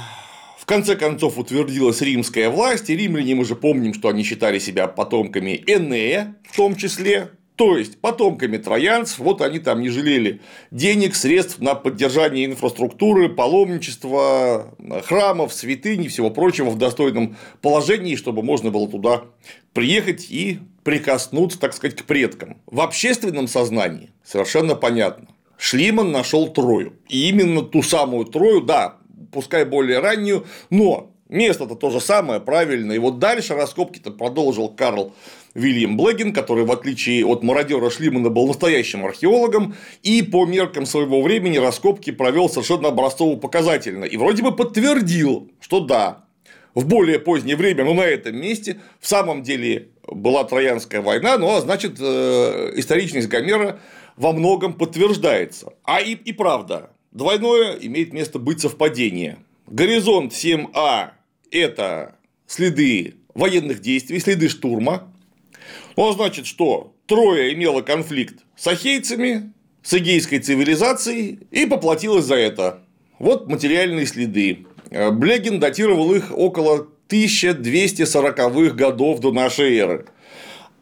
конце 0.73 0.97
концов 0.97 1.37
утвердилась 1.37 2.01
римская 2.01 2.49
власть, 2.49 2.89
и 2.89 2.97
римляне 2.97 3.35
мы 3.35 3.45
же 3.45 3.55
помним, 3.55 3.93
что 3.93 4.09
они 4.09 4.23
считали 4.23 4.59
себя 4.59 4.87
потомками 4.87 5.63
Энея 5.67 6.37
в 6.49 6.57
том 6.57 6.77
числе, 6.77 7.33
то 7.57 7.77
есть 7.77 8.01
потомками 8.01 8.57
троянцев, 8.57 9.19
вот 9.19 9.43
они 9.43 9.59
там 9.59 9.83
не 9.83 9.91
жалели 9.91 10.41
денег, 10.71 11.15
средств 11.15 11.59
на 11.59 11.75
поддержание 11.75 12.47
инфраструктуры, 12.47 13.29
паломничества, 13.29 14.75
храмов, 15.05 15.53
святынь 15.53 16.05
и 16.05 16.09
всего 16.09 16.31
прочего 16.31 16.71
в 16.71 16.79
достойном 16.79 17.37
положении, 17.61 18.17
чтобы 18.17 18.43
можно 18.43 18.71
было 18.71 18.89
туда 18.89 19.25
приехать 19.75 20.29
и 20.31 20.61
прикоснуться, 20.85 21.61
так 21.61 21.75
сказать, 21.75 21.99
к 21.99 22.05
предкам. 22.05 22.57
В 22.65 22.81
общественном 22.81 23.47
сознании 23.47 24.09
совершенно 24.25 24.75
понятно. 24.75 25.29
Шлиман 25.59 26.11
нашел 26.11 26.49
Трою. 26.49 26.95
И 27.09 27.29
именно 27.29 27.61
ту 27.61 27.83
самую 27.83 28.25
Трою, 28.25 28.63
да, 28.63 28.97
пускай 29.33 29.65
более 29.65 29.99
раннюю, 29.99 30.47
но 30.71 31.11
место-то 31.29 31.75
то 31.75 31.91
же 31.91 32.01
самое, 32.01 32.41
правильно. 32.41 32.93
И 32.93 32.99
вот 32.99 33.19
дальше 33.19 33.55
раскопки-то 33.55 34.11
продолжил 34.11 34.69
Карл 34.69 35.15
Вильям 35.55 35.97
Блэгин, 35.97 36.33
который, 36.33 36.65
в 36.65 36.73
отличие 36.73 37.27
от 37.27 37.43
мародера 37.43 37.91
Шлимана, 37.91 38.31
был 38.31 38.47
настоящим 38.47 39.05
археологом 39.05 39.75
и 40.03 40.23
по 40.23 40.47
меркам 40.47 40.87
своего 40.87 41.23
времени 41.23 41.59
раскопки 41.59 42.11
провел 42.11 42.49
совершенно 42.49 42.89
образцово-показательно. 42.89 44.05
И 44.05 44.17
вроде 44.17 44.43
бы 44.43 44.55
подтвердил, 44.55 45.51
что 45.61 45.81
да, 45.81 46.25
в 46.75 46.87
более 46.87 47.19
позднее 47.19 47.57
время, 47.57 47.85
но 47.85 47.95
на 47.95 48.03
этом 48.03 48.37
месте 48.37 48.81
в 49.01 49.07
самом 49.07 49.43
деле 49.43 49.89
была 50.07 50.45
Троянская 50.45 51.03
война, 51.03 51.39
ну 51.39 51.55
а 51.55 51.61
значит 51.61 51.97
э, 52.01 52.73
историчность 52.77 53.29
Гомера 53.29 53.79
во 54.17 54.33
многом 54.33 54.75
подтверждается. 54.75 55.75
А 55.85 56.01
и, 56.01 56.13
и 56.13 56.33
правда, 56.33 56.91
Двойное 57.13 57.75
имеет 57.75 58.15
место 58.15 58.39
быть 58.39 58.61
совпадение. 58.61 59.39
Горизонт 59.67 60.33
7А– 60.33 61.11
это 61.51 62.17
следы 62.47 63.17
военных 63.35 63.81
действий, 63.81 64.19
следы 64.19 64.49
штурма. 64.49 65.13
Он 65.95 66.15
значит, 66.15 66.47
что 66.47 66.95
Троя 67.07 67.53
имела 67.53 67.83
конфликт 67.83 68.45
с 68.57 68.67
ахейцами, 68.67 69.53
с 69.83 69.93
эгейской 69.93 70.39
цивилизацией 70.39 71.41
и 71.51 71.67
поплатилась 71.67 72.25
за 72.25 72.37
это. 72.37 72.83
Вот 73.19 73.47
материальные 73.47 74.07
следы. 74.07 74.67
Блегин 74.91 75.61
датировал 75.61 76.15
их 76.15 76.33
около 76.35 76.89
1240-х 77.09 78.75
годов 78.75 79.21
до 79.21 79.33
нашей 79.33 79.77
эры. 79.77 80.07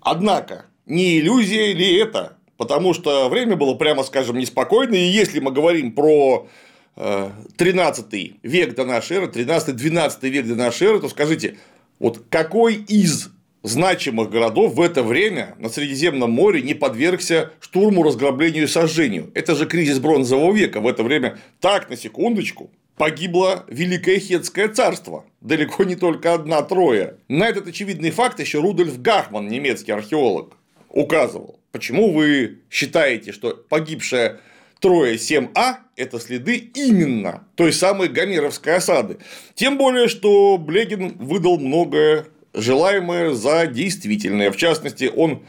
Однако, 0.01 0.67
не 0.87 1.19
иллюзия 1.19 1.73
ли 1.73 1.97
это? 1.97 2.39
Потому 2.61 2.93
что 2.93 3.31
время 3.31 3.57
было, 3.57 3.73
прямо 3.73 4.03
скажем, 4.03 4.37
неспокойное, 4.37 4.99
и 4.99 5.11
если 5.11 5.41
мы 5.41 5.51
говорим 5.51 5.93
про 5.93 6.47
13 6.95 8.13
э, 8.13 8.29
век 8.43 8.75
до 8.75 8.85
нашей 8.85 9.17
эры, 9.17 9.27
13-12 9.29 10.29
век 10.29 10.47
до 10.47 10.57
нашей 10.57 10.89
эры, 10.89 11.01
то 11.01 11.09
скажите, 11.09 11.57
вот 11.99 12.23
какой 12.29 12.75
из 12.75 13.31
значимых 13.63 14.29
городов 14.29 14.75
в 14.75 14.83
это 14.83 15.03
время 15.03 15.55
на 15.59 15.71
Средиземном 15.71 16.33
море 16.33 16.61
не 16.61 16.75
подвергся 16.75 17.51
штурму, 17.61 18.03
разграблению 18.03 18.65
и 18.65 18.67
сожжению? 18.67 19.31
Это 19.33 19.55
же 19.55 19.65
кризис 19.65 19.99
бронзового 19.99 20.55
века. 20.55 20.83
В 20.83 20.87
это 20.87 21.03
время, 21.03 21.39
так, 21.61 21.89
на 21.89 21.97
секундочку, 21.97 22.71
погибло 22.99 23.65
Великое 23.69 24.19
Хетское 24.19 24.69
царство. 24.69 25.25
Далеко 25.41 25.85
не 25.85 25.97
только 25.97 26.35
одна 26.35 26.61
Троя. 26.61 27.17
На 27.27 27.49
этот 27.49 27.69
очевидный 27.69 28.11
факт 28.11 28.39
еще 28.39 28.61
Рудольф 28.61 29.01
Гахман, 29.01 29.49
немецкий 29.49 29.93
археолог, 29.93 30.59
указывал. 30.91 31.61
Почему 31.73 32.13
вы 32.13 32.59
считаете, 32.71 33.33
что 33.33 33.55
погибшая 33.69 34.41
Троя 34.81 35.15
7А– 35.15 35.77
это 35.97 36.19
следы 36.19 36.57
именно 36.57 37.45
той 37.55 37.73
самой 37.73 38.09
Гомеровской 38.09 38.77
осады? 38.77 39.19
Тем 39.55 39.79
более, 39.79 40.09
что 40.09 40.59
Блегин 40.59 41.17
выдал 41.19 41.59
многое 41.59 42.27
желаемое 42.55 43.33
за 43.33 43.67
действительное. 43.67 44.51
В 44.51 44.57
частности, 44.57 45.11
он 45.15 45.45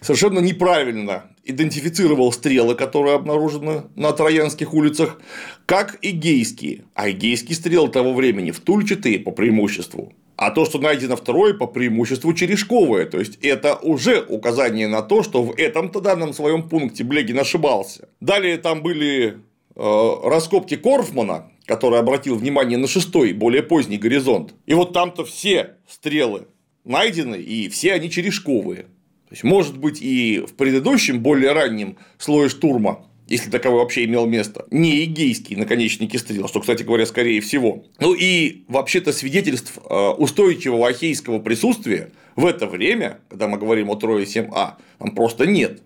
совершенно 0.00 0.40
неправильно 0.40 1.30
идентифицировал 1.44 2.32
стрелы, 2.32 2.74
которые 2.74 3.14
обнаружены 3.14 3.84
на 3.94 4.12
Троянских 4.12 4.74
улицах, 4.74 5.20
как 5.64 5.98
игейские. 6.02 6.84
А 6.94 7.08
игейские 7.08 7.56
стрелы 7.56 7.88
того 7.88 8.12
времени 8.12 8.50
втульчатые 8.50 9.20
по 9.20 9.30
преимуществу. 9.30 10.12
А 10.36 10.50
то, 10.50 10.66
что 10.66 10.78
найдено 10.78 11.16
второе, 11.16 11.54
по 11.54 11.66
преимуществу 11.66 12.34
черешковое. 12.34 13.06
То 13.06 13.18
есть, 13.18 13.38
это 13.42 13.76
уже 13.76 14.24
указание 14.28 14.86
на 14.86 15.02
то, 15.02 15.22
что 15.22 15.42
в 15.42 15.54
этом-то 15.56 16.00
данном 16.00 16.34
своем 16.34 16.68
пункте 16.68 17.04
Блегин 17.04 17.38
ошибался. 17.38 18.08
Далее 18.20 18.58
там 18.58 18.82
были 18.82 19.38
э, 19.74 20.14
раскопки 20.24 20.76
Корфмана, 20.76 21.50
который 21.64 21.98
обратил 21.98 22.36
внимание 22.36 22.76
на 22.76 22.86
шестой, 22.86 23.32
более 23.32 23.62
поздний 23.62 23.96
горизонт. 23.96 24.54
И 24.66 24.74
вот 24.74 24.92
там-то 24.92 25.24
все 25.24 25.76
стрелы 25.88 26.46
найдены, 26.84 27.36
и 27.36 27.68
все 27.68 27.94
они 27.94 28.10
черешковые. 28.10 28.82
То 29.28 29.32
есть, 29.32 29.42
может 29.42 29.76
быть, 29.78 30.00
и 30.00 30.44
в 30.46 30.54
предыдущем, 30.54 31.20
более 31.20 31.52
раннем 31.52 31.96
слое 32.18 32.48
штурма 32.48 33.05
если 33.26 33.50
таковой 33.50 33.80
вообще 33.80 34.04
имел 34.04 34.26
место, 34.26 34.66
не 34.70 35.04
эгейские 35.04 35.58
наконечники 35.58 36.16
стрел, 36.16 36.48
что, 36.48 36.60
кстати 36.60 36.82
говоря, 36.84 37.06
скорее 37.06 37.40
всего. 37.40 37.84
Ну 37.98 38.14
и 38.14 38.64
вообще-то 38.68 39.12
свидетельств 39.12 39.78
э, 39.78 40.08
устойчивого 40.10 40.88
ахейского 40.88 41.40
присутствия 41.40 42.12
в 42.36 42.46
это 42.46 42.66
время, 42.66 43.20
когда 43.28 43.48
мы 43.48 43.58
говорим 43.58 43.90
о 43.90 43.96
Трое 43.96 44.24
7А, 44.24 44.74
там 44.98 45.14
просто 45.14 45.46
нет. 45.46 45.82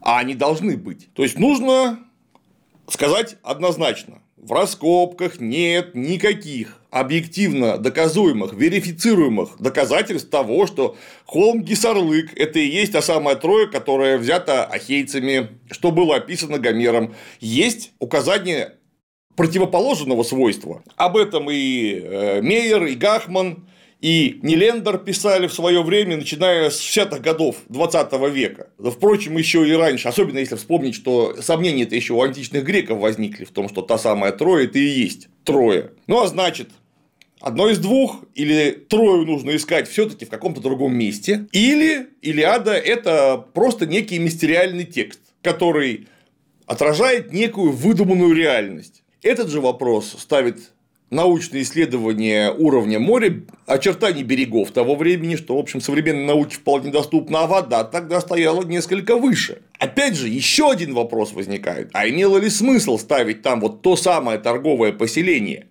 А 0.00 0.18
они 0.18 0.34
должны 0.34 0.76
быть. 0.76 1.12
То 1.14 1.24
есть 1.24 1.38
нужно 1.38 1.98
сказать 2.88 3.36
однозначно, 3.42 4.22
в 4.36 4.52
раскопках 4.52 5.40
нет 5.40 5.94
никаких 5.94 6.77
объективно 6.90 7.76
доказуемых, 7.78 8.54
верифицируемых 8.54 9.50
доказательств 9.58 10.30
того, 10.30 10.66
что 10.66 10.96
холм 11.26 11.62
Гисарлык– 11.62 12.32
это 12.36 12.58
и 12.58 12.66
есть 12.66 12.92
та 12.92 13.02
самая 13.02 13.36
Троя, 13.36 13.66
которая 13.66 14.18
взята 14.18 14.64
ахейцами, 14.64 15.48
что 15.70 15.90
было 15.90 16.16
описано 16.16 16.58
Гомером. 16.58 17.14
Есть 17.40 17.92
указание 17.98 18.74
противоположного 19.36 20.22
свойства. 20.24 20.82
Об 20.96 21.16
этом 21.16 21.48
и 21.50 22.00
э, 22.02 22.40
Мейер, 22.42 22.86
и 22.86 22.94
Гахман, 22.94 23.67
и 24.00 24.38
Нелендер 24.42 24.98
писали 24.98 25.48
в 25.48 25.52
свое 25.52 25.82
время, 25.82 26.16
начиная 26.16 26.70
с 26.70 26.80
60-х 26.80 27.18
годов 27.18 27.56
20 27.68 28.12
века. 28.30 28.68
Впрочем, 28.78 29.36
еще 29.36 29.68
и 29.68 29.72
раньше, 29.72 30.08
особенно 30.08 30.38
если 30.38 30.54
вспомнить, 30.54 30.94
что 30.94 31.36
сомнения 31.42 31.82
это 31.82 31.96
еще 31.96 32.12
у 32.12 32.22
античных 32.22 32.64
греков 32.64 32.98
возникли 32.98 33.44
в 33.44 33.50
том, 33.50 33.68
что 33.68 33.82
та 33.82 33.98
самая 33.98 34.32
Троя 34.32 34.64
это 34.64 34.78
и 34.78 34.86
есть 34.86 35.28
Троя. 35.44 35.90
Ну 36.06 36.20
а 36.22 36.26
значит, 36.28 36.70
Одно 37.40 37.68
из 37.68 37.78
двух, 37.78 38.24
или 38.34 38.72
Трою 38.72 39.24
нужно 39.24 39.54
искать 39.54 39.88
все-таки 39.88 40.24
в 40.24 40.28
каком-то 40.28 40.60
другом 40.60 40.96
месте, 40.96 41.46
или 41.52 42.08
Илиада– 42.20 42.72
это 42.74 43.46
просто 43.54 43.86
некий 43.86 44.18
мистериальный 44.18 44.84
текст, 44.84 45.20
который 45.40 46.08
отражает 46.66 47.32
некую 47.32 47.70
выдуманную 47.70 48.34
реальность. 48.34 49.04
Этот 49.22 49.50
же 49.50 49.60
вопрос 49.60 50.16
ставит 50.18 50.72
научные 51.10 51.62
исследования 51.62 52.50
уровня 52.50 52.98
моря, 52.98 53.42
очертаний 53.66 54.22
берегов 54.22 54.70
того 54.70 54.94
времени, 54.94 55.36
что, 55.36 55.56
в 55.56 55.58
общем, 55.58 55.80
современной 55.80 56.26
науке 56.26 56.56
вполне 56.56 56.90
доступна, 56.90 57.44
а 57.44 57.46
вода 57.46 57.84
тогда 57.84 58.20
стояла 58.20 58.62
несколько 58.62 59.16
выше. 59.16 59.62
Опять 59.78 60.16
же, 60.16 60.28
еще 60.28 60.70
один 60.70 60.94
вопрос 60.94 61.32
возникает. 61.32 61.90
А 61.92 62.08
имело 62.08 62.36
ли 62.38 62.50
смысл 62.50 62.98
ставить 62.98 63.42
там 63.42 63.60
вот 63.60 63.82
то 63.82 63.96
самое 63.96 64.38
торговое 64.38 64.92
поселение, 64.92 65.68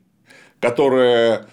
которое 0.60 1.46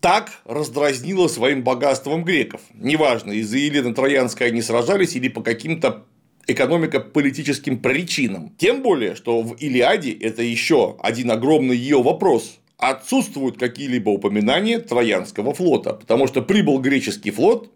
так 0.00 0.30
раздразнило 0.44 1.26
своим 1.28 1.62
богатством 1.62 2.24
греков? 2.24 2.60
Неважно, 2.74 3.32
из-за 3.32 3.58
Елены 3.58 3.94
Троянской 3.94 4.48
они 4.48 4.62
сражались 4.62 5.16
или 5.16 5.28
по 5.28 5.42
каким-то 5.42 6.04
экономико-политическим 6.46 7.78
причинам. 7.78 8.52
Тем 8.58 8.82
более, 8.82 9.14
что 9.14 9.42
в 9.42 9.54
Илиаде 9.54 10.12
это 10.12 10.42
еще 10.42 10.96
один 11.00 11.30
огромный 11.30 11.76
ее 11.76 12.02
вопрос 12.02 12.58
отсутствуют 12.78 13.58
какие-либо 13.58 14.10
упоминания 14.10 14.78
Троянского 14.78 15.54
флота, 15.54 15.94
потому 15.94 16.26
что 16.26 16.42
прибыл 16.42 16.78
греческий 16.78 17.30
флот, 17.30 17.70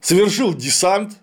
совершил 0.00 0.54
десант. 0.54 1.18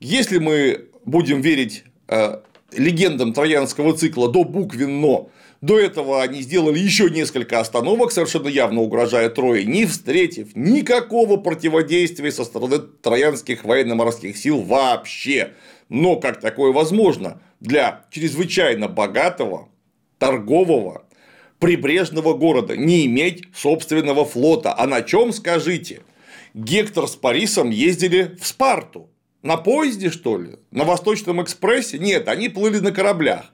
Если 0.00 0.38
мы 0.38 0.88
будем 1.04 1.40
верить 1.40 1.84
э, 2.08 2.40
легендам 2.72 3.32
Троянского 3.32 3.96
цикла 3.96 4.30
до 4.30 4.44
буквенно, 4.44 5.28
до 5.60 5.78
этого 5.78 6.22
они 6.22 6.40
сделали 6.40 6.78
еще 6.78 7.10
несколько 7.10 7.60
остановок, 7.60 8.12
совершенно 8.12 8.48
явно 8.48 8.80
угрожая 8.80 9.28
Трое, 9.28 9.64
не 9.66 9.84
встретив 9.84 10.56
никакого 10.56 11.36
противодействия 11.36 12.32
со 12.32 12.44
стороны 12.44 12.78
троянских 12.78 13.64
военно-морских 13.64 14.38
сил 14.38 14.62
вообще. 14.62 15.52
Но 15.90 16.16
как 16.16 16.40
такое 16.40 16.72
возможно 16.72 17.42
для 17.60 18.06
чрезвычайно 18.10 18.88
богатого, 18.88 19.68
торгового, 20.18 21.04
прибрежного 21.60 22.34
города, 22.34 22.76
не 22.76 23.06
иметь 23.06 23.44
собственного 23.54 24.24
флота. 24.24 24.74
А 24.76 24.86
на 24.86 25.02
чем 25.02 25.32
скажите? 25.32 26.00
Гектор 26.54 27.06
с 27.06 27.14
Парисом 27.14 27.70
ездили 27.70 28.36
в 28.40 28.46
Спарту. 28.46 29.08
На 29.42 29.56
поезде, 29.56 30.10
что 30.10 30.36
ли? 30.38 30.56
На 30.70 30.84
Восточном 30.84 31.42
экспрессе? 31.42 31.98
Нет, 31.98 32.28
они 32.28 32.48
плыли 32.48 32.78
на 32.78 32.92
кораблях. 32.92 33.52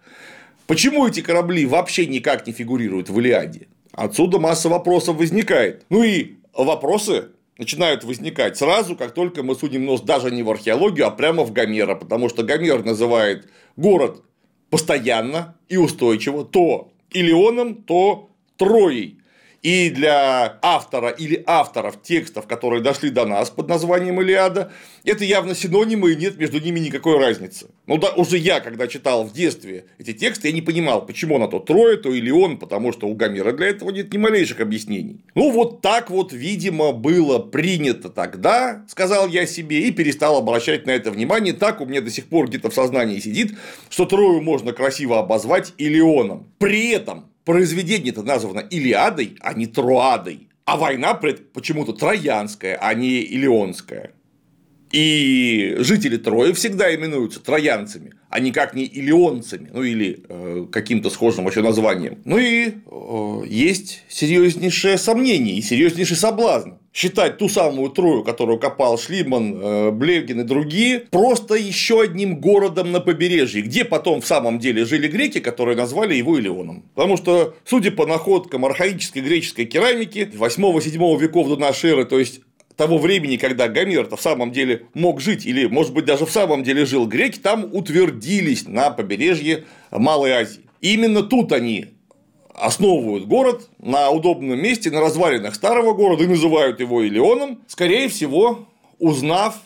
Почему 0.66 1.06
эти 1.06 1.20
корабли 1.20 1.66
вообще 1.66 2.06
никак 2.06 2.46
не 2.46 2.52
фигурируют 2.52 3.10
в 3.10 3.20
Илиаде? 3.20 3.68
Отсюда 3.92 4.38
масса 4.38 4.68
вопросов 4.68 5.16
возникает. 5.16 5.84
Ну 5.90 6.02
и 6.02 6.36
вопросы 6.54 7.28
начинают 7.58 8.04
возникать 8.04 8.56
сразу, 8.56 8.96
как 8.96 9.14
только 9.14 9.42
мы 9.42 9.54
судим 9.54 9.84
нос 9.84 10.00
даже 10.00 10.30
не 10.30 10.42
в 10.42 10.50
археологию, 10.50 11.06
а 11.06 11.10
прямо 11.10 11.44
в 11.44 11.52
Гомера, 11.52 11.94
потому 11.94 12.28
что 12.28 12.42
Гомер 12.42 12.84
называет 12.84 13.48
город 13.76 14.22
постоянно 14.70 15.56
и 15.68 15.76
устойчиво 15.76 16.44
то 16.44 16.92
Илионом, 17.16 17.74
то 17.74 18.30
Троей. 18.56 19.18
И 19.62 19.90
для 19.90 20.58
автора 20.62 21.08
или 21.08 21.42
авторов 21.46 22.02
текстов, 22.02 22.46
которые 22.46 22.82
дошли 22.82 23.10
до 23.10 23.24
нас 23.24 23.50
под 23.50 23.68
названием 23.68 24.20
Илиада, 24.20 24.72
это 25.04 25.24
явно 25.24 25.54
синонимы, 25.54 26.12
и 26.12 26.16
нет 26.16 26.38
между 26.38 26.60
ними 26.60 26.80
никакой 26.80 27.18
разницы. 27.18 27.66
Ну 27.86 27.98
да, 27.98 28.10
уже 28.10 28.38
я, 28.38 28.60
когда 28.60 28.86
читал 28.86 29.24
в 29.24 29.32
детстве 29.32 29.86
эти 29.98 30.12
тексты, 30.12 30.48
я 30.48 30.54
не 30.54 30.62
понимал, 30.62 31.06
почему 31.06 31.38
на 31.38 31.48
то 31.48 31.58
Трое, 31.58 31.96
то 31.96 32.12
Илион, 32.12 32.58
потому 32.58 32.92
что 32.92 33.06
у 33.06 33.14
Гомера 33.14 33.52
для 33.52 33.68
этого 33.68 33.90
нет 33.90 34.12
ни 34.12 34.18
малейших 34.18 34.60
объяснений. 34.60 35.20
Ну, 35.34 35.50
вот 35.50 35.80
так 35.80 36.10
вот, 36.10 36.32
видимо, 36.32 36.92
было 36.92 37.38
принято 37.38 38.08
тогда, 38.08 38.84
сказал 38.88 39.28
я 39.28 39.46
себе, 39.46 39.82
и 39.82 39.90
перестал 39.90 40.36
обращать 40.36 40.86
на 40.86 40.90
это 40.90 41.10
внимание. 41.10 41.52
Так 41.52 41.80
у 41.80 41.86
меня 41.86 42.00
до 42.00 42.10
сих 42.10 42.26
пор 42.26 42.48
где-то 42.48 42.70
в 42.70 42.74
сознании 42.74 43.20
сидит, 43.20 43.56
что 43.90 44.06
Трою 44.06 44.40
можно 44.42 44.72
красиво 44.72 45.18
обозвать 45.18 45.72
Илионом. 45.78 46.46
При 46.58 46.90
этом 46.90 47.26
произведение-то 47.46 48.22
названо 48.22 48.60
Илиадой, 48.60 49.36
а 49.40 49.54
не 49.54 49.66
Троадой. 49.66 50.48
А 50.66 50.76
война 50.76 51.14
почему-то 51.14 51.92
троянская, 51.92 52.76
а 52.82 52.92
не 52.92 53.20
илионская. 53.22 54.10
И 54.90 55.76
жители 55.78 56.16
Трои 56.16 56.52
всегда 56.52 56.92
именуются 56.92 57.38
троянцами, 57.40 58.14
а 58.30 58.40
никак 58.40 58.74
не 58.74 58.84
илионцами, 58.84 59.70
ну 59.72 59.84
или 59.84 60.24
э, 60.28 60.66
каким-то 60.72 61.08
схожим 61.10 61.44
вообще 61.44 61.62
названием. 61.62 62.18
Ну 62.24 62.38
и 62.38 62.68
э, 62.84 63.42
есть 63.46 64.02
серьезнейшее 64.08 64.98
сомнение 64.98 65.56
и 65.56 65.62
серьезнейший 65.62 66.16
соблазн 66.16 66.70
считать 66.96 67.36
ту 67.36 67.50
самую 67.50 67.90
Трою, 67.90 68.24
которую 68.24 68.58
копал 68.58 68.98
Шлиман, 68.98 69.54
э, 69.54 69.90
Блевгин 69.90 70.40
и 70.40 70.44
другие, 70.44 71.00
просто 71.00 71.54
еще 71.54 72.00
одним 72.00 72.40
городом 72.40 72.90
на 72.90 73.00
побережье, 73.00 73.60
где 73.60 73.84
потом 73.84 74.22
в 74.22 74.26
самом 74.26 74.58
деле 74.58 74.86
жили 74.86 75.06
греки, 75.06 75.40
которые 75.40 75.76
назвали 75.76 76.14
его 76.14 76.38
Илионом. 76.38 76.84
Потому 76.94 77.18
что, 77.18 77.54
судя 77.66 77.90
по 77.90 78.06
находкам 78.06 78.64
архаической 78.64 79.20
греческой 79.20 79.66
керамики 79.66 80.30
8-7 80.32 81.18
веков 81.20 81.48
до 81.48 81.56
нашей 81.56 81.90
эры, 81.90 82.06
то 82.06 82.18
есть 82.18 82.40
того 82.76 82.96
времени, 82.96 83.36
когда 83.36 83.68
Гомер-то 83.68 84.16
в 84.16 84.22
самом 84.22 84.52
деле 84.52 84.86
мог 84.94 85.20
жить, 85.20 85.44
или, 85.44 85.66
может 85.66 85.92
быть, 85.92 86.06
даже 86.06 86.24
в 86.24 86.30
самом 86.30 86.62
деле 86.62 86.86
жил, 86.86 87.06
греки 87.06 87.38
там 87.38 87.68
утвердились 87.74 88.66
на 88.66 88.90
побережье 88.90 89.64
Малой 89.90 90.32
Азии. 90.32 90.62
Именно 90.80 91.22
тут 91.22 91.52
они 91.52 91.95
основывают 92.58 93.26
город 93.26 93.68
на 93.78 94.10
удобном 94.10 94.58
месте, 94.60 94.90
на 94.90 95.00
развалинах 95.00 95.54
старого 95.54 95.92
города 95.92 96.24
и 96.24 96.26
называют 96.26 96.80
его 96.80 97.02
Илионом, 97.06 97.60
скорее 97.68 98.08
всего, 98.08 98.66
узнав 98.98 99.56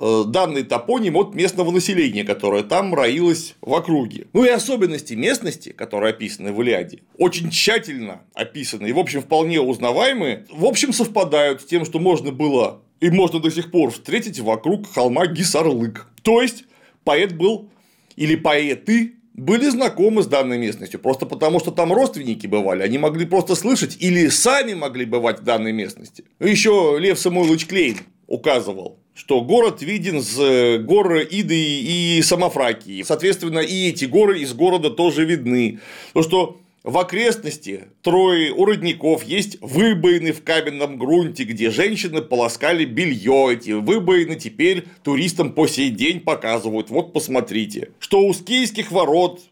Э, 0.00 0.22
данный 0.24 0.62
топоним 0.62 1.16
от 1.16 1.34
местного 1.34 1.72
населения, 1.72 2.22
которое 2.22 2.62
там 2.62 2.94
роилось 2.94 3.56
в 3.60 3.74
округе. 3.74 4.28
Ну 4.32 4.44
и 4.44 4.48
особенности 4.48 5.14
местности, 5.14 5.70
которые 5.70 6.10
описаны 6.10 6.52
в 6.52 6.62
Илиаде, 6.62 7.00
очень 7.16 7.50
тщательно 7.50 8.20
описаны 8.32 8.86
и, 8.86 8.92
в 8.92 8.98
общем, 9.00 9.22
вполне 9.22 9.60
узнаваемые, 9.60 10.46
в 10.52 10.66
общем, 10.66 10.92
совпадают 10.92 11.62
с 11.62 11.64
тем, 11.64 11.84
что 11.84 11.98
можно 11.98 12.30
было 12.30 12.80
и 13.00 13.10
можно 13.10 13.40
до 13.40 13.50
сих 13.50 13.72
пор 13.72 13.90
встретить 13.90 14.38
вокруг 14.38 14.88
холма 14.92 15.26
Гисарлык. 15.26 16.06
То 16.22 16.42
есть, 16.42 16.64
поэт 17.02 17.36
был 17.36 17.68
или 18.14 18.36
поэты 18.36 19.14
были 19.38 19.68
знакомы 19.70 20.22
с 20.22 20.26
данной 20.26 20.58
местностью, 20.58 20.98
просто 20.98 21.24
потому 21.24 21.60
что 21.60 21.70
там 21.70 21.92
родственники 21.92 22.46
бывали, 22.46 22.82
они 22.82 22.98
могли 22.98 23.24
просто 23.24 23.54
слышать 23.54 23.96
или 24.00 24.28
сами 24.28 24.74
могли 24.74 25.04
бывать 25.04 25.40
в 25.40 25.44
данной 25.44 25.72
местности. 25.72 26.24
Еще 26.40 26.96
Лев 26.98 27.18
Самойлович 27.18 27.66
Клейн 27.66 27.98
указывал, 28.26 28.98
что 29.14 29.40
город 29.42 29.80
виден 29.80 30.22
с 30.22 30.38
э, 30.38 30.78
гор 30.78 31.18
Иды 31.18 31.80
и 31.80 32.20
Самофракии. 32.22 33.02
Соответственно, 33.02 33.60
и 33.60 33.88
эти 33.88 34.06
горы 34.06 34.40
из 34.40 34.52
города 34.54 34.90
тоже 34.90 35.24
видны. 35.24 35.78
То, 36.14 36.22
что 36.22 36.60
в 36.88 36.96
окрестности 36.96 37.88
трое 38.00 38.50
у 38.50 38.64
родников 38.64 39.22
есть 39.22 39.58
выбоины 39.60 40.32
в 40.32 40.42
каменном 40.42 40.96
грунте, 40.96 41.44
где 41.44 41.70
женщины 41.70 42.22
полоскали 42.22 42.86
белье. 42.86 43.52
Эти 43.52 43.72
выбоины 43.72 44.36
теперь 44.36 44.84
туристам 45.04 45.52
по 45.52 45.66
сей 45.66 45.90
день 45.90 46.20
показывают. 46.20 46.88
Вот 46.88 47.12
посмотрите. 47.12 47.90
Что 47.98 48.22
у 48.22 48.32
скейских 48.32 48.90
ворот 48.90 49.42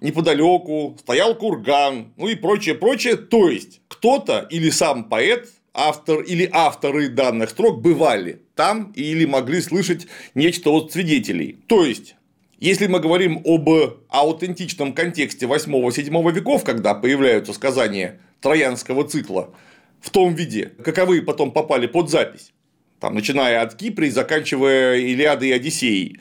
неподалеку 0.00 0.96
стоял 0.98 1.36
курган, 1.36 2.12
ну 2.16 2.26
и 2.26 2.34
прочее, 2.34 2.74
прочее. 2.74 3.14
То 3.14 3.48
есть, 3.48 3.82
кто-то 3.86 4.48
или 4.50 4.70
сам 4.70 5.04
поэт 5.04 5.48
автор 5.72 6.22
или 6.22 6.50
авторы 6.52 7.08
данных 7.08 7.50
строк 7.50 7.80
бывали 7.80 8.42
там 8.56 8.92
или 8.96 9.26
могли 9.26 9.60
слышать 9.60 10.08
нечто 10.34 10.70
от 10.70 10.90
свидетелей. 10.90 11.56
То 11.68 11.84
есть, 11.84 12.16
если 12.60 12.86
мы 12.86 13.00
говорим 13.00 13.42
об 13.44 13.68
аутентичном 14.08 14.92
контексте 14.92 15.46
8-7 15.46 16.32
веков, 16.32 16.62
когда 16.62 16.94
появляются 16.94 17.52
сказания 17.52 18.20
троянского 18.40 19.04
цикла 19.04 19.54
в 20.00 20.10
том 20.10 20.34
виде, 20.34 20.72
каковы 20.84 21.22
потом 21.22 21.52
попали 21.52 21.86
под 21.86 22.10
запись, 22.10 22.52
там, 23.00 23.14
начиная 23.14 23.62
от 23.62 23.74
Кипра 23.74 24.06
и 24.06 24.10
заканчивая 24.10 24.96
Илиадой 24.96 25.48
и 25.48 25.52
Одиссеей, 25.52 26.20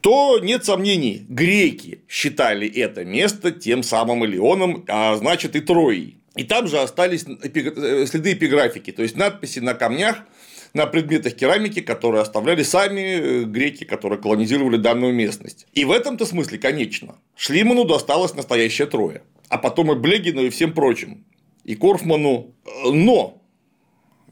то 0.00 0.38
нет 0.38 0.64
сомнений, 0.64 1.24
греки 1.28 2.02
считали 2.08 2.68
это 2.68 3.04
место 3.04 3.50
тем 3.52 3.82
самым 3.82 4.24
Илионом, 4.24 4.84
а 4.88 5.14
значит 5.16 5.56
и 5.56 5.60
Троей. 5.60 6.18
И 6.36 6.44
там 6.44 6.66
же 6.66 6.78
остались 6.78 7.24
э, 7.24 8.06
следы 8.06 8.32
эпиграфики, 8.32 8.92
то 8.92 9.02
есть 9.02 9.16
надписи 9.16 9.60
на 9.60 9.74
камнях, 9.74 10.24
на 10.74 10.86
предметах 10.86 11.34
керамики, 11.34 11.80
которые 11.80 12.20
оставляли 12.20 12.64
сами 12.64 13.00
э, 13.00 13.44
греки, 13.44 13.84
которые 13.84 14.20
колонизировали 14.20 14.76
данную 14.76 15.14
местность. 15.14 15.66
И 15.72 15.84
в 15.84 15.92
этом-то 15.92 16.26
смысле, 16.26 16.58
конечно, 16.58 17.14
Шлиману 17.36 17.84
досталось 17.84 18.34
настоящее 18.34 18.88
Троя, 18.88 19.22
а 19.48 19.56
потом 19.56 19.92
и 19.92 19.94
Блегину 19.94 20.42
и 20.42 20.50
всем 20.50 20.72
прочим, 20.72 21.24
и 21.64 21.76
Корфману. 21.76 22.54
Но 22.84 23.40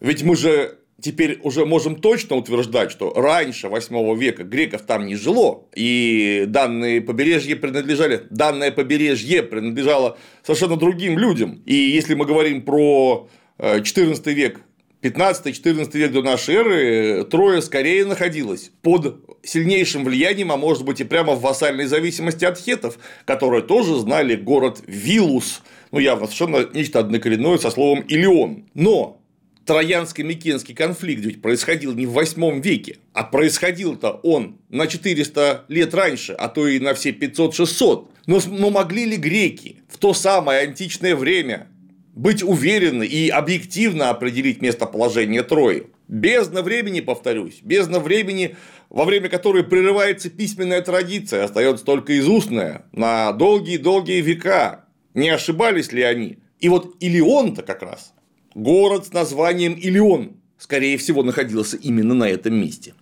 ведь 0.01 0.25
мы 0.25 0.37
же 0.37 0.79
теперь 1.01 1.39
уже 1.43 1.65
можем 1.65 1.97
точно 1.97 2.37
утверждать, 2.37 2.91
что 2.91 3.13
раньше 3.15 3.69
8 3.69 4.19
века 4.19 4.43
греков 4.43 4.83
там 4.83 5.07
не 5.07 5.15
жило, 5.15 5.67
и 5.77 6.45
данные 6.49 7.01
побережье 7.01 7.55
принадлежали, 7.55 8.23
данное 8.31 8.73
побережье 8.73 9.45
принадлежало 9.45 10.19
совершенно 10.43 10.77
другим 10.77 11.19
людям. 11.19 11.63
И 11.67 11.75
если 11.75 12.15
мы 12.15 12.27
говорим 12.27 12.63
про 12.63 13.29
14 13.59 14.27
э, 14.27 14.33
век 14.33 14.61
15-14 15.03 15.99
век 15.99 16.13
до 16.13 16.23
нашей 16.23 16.55
эры 16.55 17.25
Троя 17.25 17.61
скорее 17.61 18.05
находилась 18.05 18.71
под 18.83 19.17
сильнейшим 19.43 20.05
влиянием, 20.05 20.53
а 20.53 20.57
может 20.57 20.85
быть 20.85 21.01
и 21.01 21.05
прямо 21.05 21.35
в 21.35 21.41
вассальной 21.41 21.87
зависимости 21.87 22.45
от 22.45 22.57
хетов, 22.57 22.99
которые 23.25 23.63
тоже 23.63 23.99
знали 23.99 24.37
город 24.37 24.81
Вилус, 24.87 25.63
ну 25.91 25.99
явно 25.99 26.27
совершенно 26.27 26.69
нечто 26.73 27.01
однокоренное 27.01 27.59
со 27.59 27.73
словом 27.73 28.03
Илион. 28.03 28.67
Но 28.75 29.21
Троянско-Микенский 29.67 30.75
конфликт 30.75 31.25
ведь 31.25 31.43
происходил 31.43 31.95
не 31.95 32.07
в 32.07 32.13
8 32.13 32.61
веке, 32.61 32.99
а 33.13 33.25
происходил-то 33.25 34.21
он 34.23 34.59
на 34.69 34.87
400 34.87 35.65
лет 35.67 35.95
раньше, 35.95 36.33
а 36.33 36.49
то 36.49 36.69
и 36.69 36.79
на 36.79 36.95
все 36.95 37.11
500-600. 37.11 38.09
Но, 38.27 38.41
но 38.47 38.71
могли 38.71 39.05
ли 39.05 39.17
греки 39.17 39.83
в 39.89 39.99
то 39.99 40.15
самое 40.15 40.61
античное 40.61 41.17
время 41.17 41.67
быть 42.15 42.43
уверены 42.43 43.05
и 43.05 43.29
объективно 43.29 44.11
определить 44.11 44.61
местоположение 44.61 45.43
Трои. 45.43 45.87
Бездна 46.09 46.63
времени, 46.63 47.01
повторюсь, 47.01 47.61
бездна 47.63 47.99
времени, 47.99 48.57
во 48.91 49.05
время 49.05 49.29
которой 49.29 49.65
прерывается 49.65 50.29
письменная 50.29 50.83
традиция, 50.83 51.45
остается 51.45 51.85
только 51.85 52.13
из 52.13 52.29
устная 52.29 52.85
на 52.93 53.33
долгие-долгие 53.33 54.21
века. 54.21 54.85
Не 55.15 55.31
ошибались 55.31 55.93
ли 55.93 56.03
они? 56.03 56.39
И 56.61 56.69
вот 56.69 56.97
Илион-то 57.01 57.63
как 57.63 57.83
раз, 57.83 58.13
город 58.55 59.07
с 59.07 59.13
названием 59.13 59.73
Илион, 59.73 60.37
скорее 60.59 60.99
всего, 60.99 61.23
находился 61.23 61.77
именно 61.79 62.15
на 62.15 62.29
этом 62.29 62.55
месте. 62.55 62.95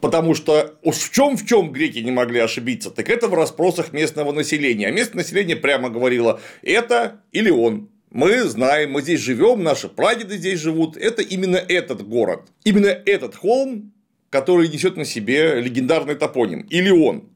Потому 0.00 0.34
что 0.34 0.78
уж 0.82 0.96
в 0.96 1.12
чем 1.12 1.36
в 1.36 1.46
чем 1.46 1.70
греки 1.70 2.00
не 2.00 2.10
могли 2.10 2.40
ошибиться, 2.40 2.90
так 2.90 3.08
это 3.08 3.28
в 3.28 3.34
расспросах 3.34 3.92
местного 3.92 4.32
населения. 4.32 4.88
А 4.88 4.90
местное 4.90 5.22
население 5.22 5.54
прямо 5.54 5.90
говорило, 5.90 6.40
это 6.62 7.22
Илион, 7.30 7.88
мы 8.12 8.44
знаем, 8.44 8.92
мы 8.92 9.00
здесь 9.00 9.20
живем, 9.20 9.62
наши 9.62 9.88
прадеды 9.88 10.36
здесь 10.36 10.60
живут. 10.60 10.98
Это 10.98 11.22
именно 11.22 11.56
этот 11.56 12.06
город. 12.06 12.42
Именно 12.62 12.88
этот 12.88 13.34
холм, 13.34 13.92
который 14.28 14.68
несет 14.68 14.96
на 14.96 15.06
себе 15.06 15.60
легендарный 15.60 16.14
топоним. 16.14 16.60
Или 16.68 16.90
он. 16.90 17.30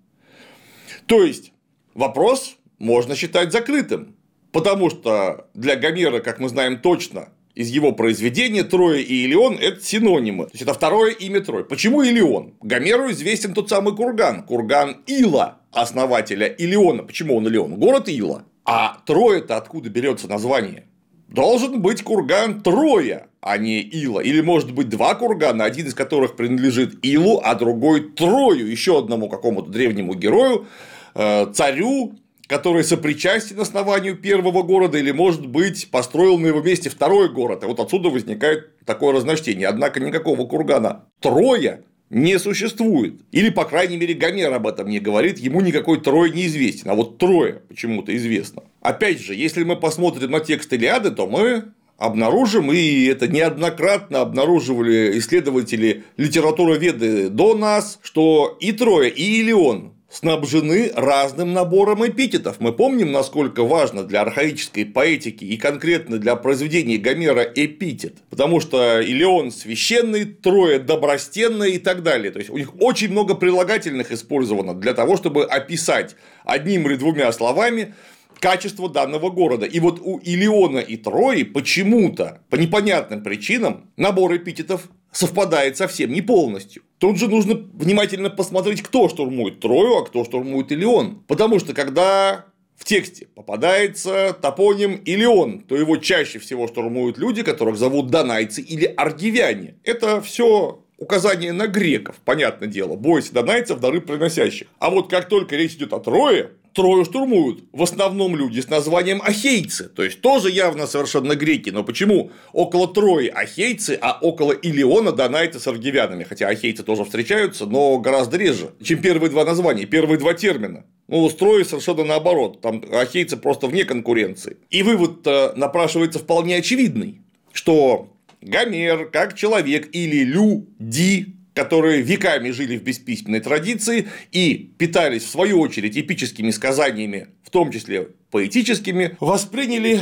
То 1.06 1.22
есть, 1.22 1.52
вопрос 1.94 2.56
можно 2.78 3.16
считать 3.16 3.52
закрытым. 3.52 4.16
Потому 4.52 4.90
что 4.90 5.48
для 5.54 5.76
Гомера, 5.76 6.20
как 6.20 6.40
мы 6.40 6.50
знаем 6.50 6.78
точно, 6.80 7.30
из 7.54 7.70
его 7.70 7.92
произведения 7.92 8.62
Троя 8.62 9.00
и 9.00 9.24
Илион– 9.24 9.56
это 9.60 9.82
синонимы. 9.82 10.44
То 10.44 10.50
есть, 10.52 10.62
это 10.62 10.74
второе 10.74 11.12
имя 11.12 11.40
Трой. 11.40 11.64
Почему 11.64 12.02
Илион? 12.02 12.52
Гомеру 12.60 13.10
известен 13.12 13.54
тот 13.54 13.70
самый 13.70 13.96
курган. 13.96 14.42
Курган 14.42 14.98
Ила, 15.06 15.62
основателя 15.72 16.48
Илиона. 16.48 17.02
Почему 17.02 17.34
он 17.36 17.46
Илион? 17.46 17.76
Город 17.76 18.10
Ила. 18.10 18.44
А 18.66 18.98
Троя-то 19.06 19.56
откуда 19.56 19.88
берется 19.88 20.28
название? 20.28 20.86
Должен 21.28 21.80
быть 21.80 22.02
курган 22.02 22.62
Троя, 22.62 23.28
а 23.40 23.58
не 23.58 23.80
Ила. 23.80 24.20
Или 24.20 24.40
может 24.40 24.72
быть 24.72 24.88
два 24.88 25.14
кургана, 25.14 25.64
один 25.64 25.86
из 25.86 25.94
которых 25.94 26.34
принадлежит 26.34 27.04
Илу, 27.04 27.40
а 27.42 27.54
другой 27.54 28.10
Трою, 28.10 28.66
еще 28.66 28.98
одному 28.98 29.28
какому-то 29.28 29.70
древнему 29.70 30.14
герою, 30.14 30.66
э, 31.14 31.46
царю, 31.52 32.14
который 32.48 32.82
сопричастен 32.82 33.60
основанию 33.60 34.16
первого 34.16 34.62
города, 34.62 34.98
или, 34.98 35.12
может 35.12 35.46
быть, 35.46 35.88
построил 35.90 36.38
на 36.38 36.48
его 36.48 36.60
месте 36.60 36.90
второй 36.90 37.28
город. 37.28 37.62
И 37.62 37.66
вот 37.66 37.78
отсюда 37.78 38.08
возникает 38.08 38.84
такое 38.84 39.12
разночтение. 39.12 39.68
Однако 39.68 40.00
никакого 40.00 40.44
кургана 40.46 41.04
Троя 41.20 41.82
не 42.10 42.38
существует. 42.38 43.14
Или, 43.32 43.50
по 43.50 43.64
крайней 43.64 43.96
мере, 43.96 44.14
Гомер 44.14 44.52
об 44.52 44.66
этом 44.66 44.88
не 44.88 45.00
говорит, 45.00 45.38
ему 45.38 45.60
никакой 45.60 46.00
Трой 46.00 46.30
не 46.30 46.46
известен, 46.46 46.90
а 46.90 46.94
вот 46.94 47.18
Трое 47.18 47.62
почему-то 47.68 48.16
известно. 48.16 48.62
Опять 48.80 49.20
же, 49.20 49.34
если 49.34 49.64
мы 49.64 49.76
посмотрим 49.76 50.30
на 50.30 50.40
текст 50.40 50.72
Илиады, 50.72 51.10
то 51.10 51.26
мы 51.26 51.64
обнаружим, 51.98 52.70
и 52.72 53.06
это 53.06 53.26
неоднократно 53.26 54.20
обнаруживали 54.20 55.18
исследователи 55.18 56.04
литературоведы 56.16 57.30
до 57.30 57.56
нас, 57.56 57.98
что 58.02 58.56
и 58.60 58.72
Трое, 58.72 59.10
и 59.10 59.40
Илион 59.40 59.95
снабжены 60.08 60.92
разным 60.94 61.52
набором 61.52 62.06
эпитетов. 62.06 62.56
Мы 62.60 62.72
помним, 62.72 63.12
насколько 63.12 63.64
важно 63.64 64.04
для 64.04 64.22
архаической 64.22 64.86
поэтики 64.86 65.44
и 65.44 65.56
конкретно 65.56 66.18
для 66.18 66.36
произведений 66.36 66.96
Гомера 66.96 67.42
эпитет. 67.42 68.16
Потому 68.30 68.60
что 68.60 69.02
Илеон 69.02 69.50
священный, 69.50 70.24
Трое 70.24 70.78
добростенное 70.78 71.68
и 71.68 71.78
так 71.78 72.02
далее. 72.02 72.30
То 72.30 72.38
есть 72.38 72.50
у 72.50 72.56
них 72.56 72.80
очень 72.80 73.10
много 73.10 73.34
прилагательных 73.34 74.12
использовано 74.12 74.74
для 74.74 74.94
того, 74.94 75.16
чтобы 75.16 75.44
описать 75.44 76.14
одним 76.44 76.86
или 76.86 76.96
двумя 76.96 77.32
словами 77.32 77.94
качество 78.38 78.88
данного 78.88 79.30
города. 79.30 79.66
И 79.66 79.80
вот 79.80 80.00
у 80.02 80.18
Илиона 80.18 80.78
и 80.78 80.96
Трои 80.96 81.42
почему-то, 81.42 82.40
по 82.50 82.56
непонятным 82.56 83.22
причинам, 83.22 83.90
набор 83.96 84.36
эпитетов 84.36 84.88
совпадает 85.16 85.76
совсем 85.76 86.12
не 86.12 86.20
полностью. 86.20 86.82
Тут 86.98 87.18
же 87.18 87.28
нужно 87.28 87.54
внимательно 87.54 88.28
посмотреть, 88.28 88.82
кто 88.82 89.08
штурмует 89.08 89.60
Трою, 89.60 89.96
а 89.96 90.04
кто 90.04 90.24
штурмует 90.24 90.70
Илион. 90.72 91.22
Потому 91.26 91.58
что 91.58 91.72
когда 91.72 92.46
в 92.76 92.84
тексте 92.84 93.26
попадается 93.34 94.36
топоним 94.40 94.96
Илион, 94.96 95.60
то 95.60 95.74
его 95.74 95.96
чаще 95.96 96.38
всего 96.38 96.68
штурмуют 96.68 97.16
люди, 97.16 97.42
которых 97.42 97.78
зовут 97.78 98.10
донайцы 98.10 98.60
или 98.60 98.84
аргивяне. 98.84 99.76
Это 99.84 100.20
все 100.20 100.82
указание 100.98 101.52
на 101.52 101.66
греков, 101.66 102.16
понятное 102.24 102.68
дело, 102.68 102.96
бойся 102.96 103.32
донайцев, 103.32 103.80
дары 103.80 104.02
приносящих. 104.02 104.68
А 104.78 104.90
вот 104.90 105.08
как 105.08 105.28
только 105.28 105.56
речь 105.56 105.74
идет 105.74 105.94
о 105.94 106.00
Трое, 106.00 106.50
Трою 106.76 107.06
штурмуют. 107.06 107.64
В 107.72 107.82
основном 107.82 108.36
люди 108.36 108.60
с 108.60 108.68
названием 108.68 109.22
ахейцы, 109.22 109.88
то 109.88 110.04
есть 110.04 110.20
тоже 110.20 110.50
явно 110.50 110.86
совершенно 110.86 111.34
греки, 111.34 111.70
но 111.70 111.82
почему 111.82 112.30
около 112.52 112.86
Трои 112.86 113.28
ахейцы, 113.28 113.98
а 114.00 114.18
около 114.20 114.52
Илиона 114.52 115.10
донайты 115.10 115.58
с 115.58 115.66
аргивянами, 115.66 116.24
хотя 116.24 116.48
ахейцы 116.48 116.82
тоже 116.82 117.04
встречаются, 117.04 117.64
но 117.64 117.98
гораздо 117.98 118.36
реже, 118.36 118.72
чем 118.82 119.00
первые 119.00 119.30
два 119.30 119.46
названия, 119.46 119.86
первые 119.86 120.18
два 120.18 120.34
термина. 120.34 120.84
Ну, 121.08 121.24
у 121.24 121.30
Трои 121.30 121.62
совершенно 121.62 122.04
наоборот, 122.04 122.60
там 122.60 122.84
ахейцы 122.92 123.38
просто 123.38 123.68
вне 123.68 123.84
конкуренции. 123.84 124.58
И 124.68 124.82
вывод 124.82 125.24
напрашивается 125.56 126.18
вполне 126.18 126.56
очевидный, 126.56 127.22
что 127.52 128.12
Гомер, 128.42 129.08
как 129.10 129.34
человек 129.34 129.88
или 129.92 130.24
люди, 130.24 131.35
которые 131.56 132.02
веками 132.02 132.50
жили 132.50 132.76
в 132.76 132.82
бесписьменной 132.82 133.40
традиции 133.40 134.08
и 134.30 134.74
питались, 134.76 135.24
в 135.24 135.30
свою 135.30 135.58
очередь, 135.58 135.96
эпическими 135.96 136.50
сказаниями, 136.50 137.28
в 137.42 137.48
том 137.48 137.72
числе 137.72 138.08
поэтическими, 138.30 139.16
восприняли 139.20 140.00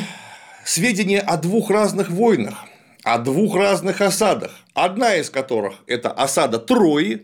сведения 0.64 1.20
о 1.20 1.36
двух 1.36 1.70
разных 1.70 2.10
войнах, 2.10 2.64
о 3.04 3.18
двух 3.18 3.54
разных 3.54 4.00
осадах, 4.00 4.50
одна 4.74 5.14
из 5.14 5.30
которых– 5.30 5.74
это 5.86 6.10
осада 6.10 6.58
Трои, 6.58 7.22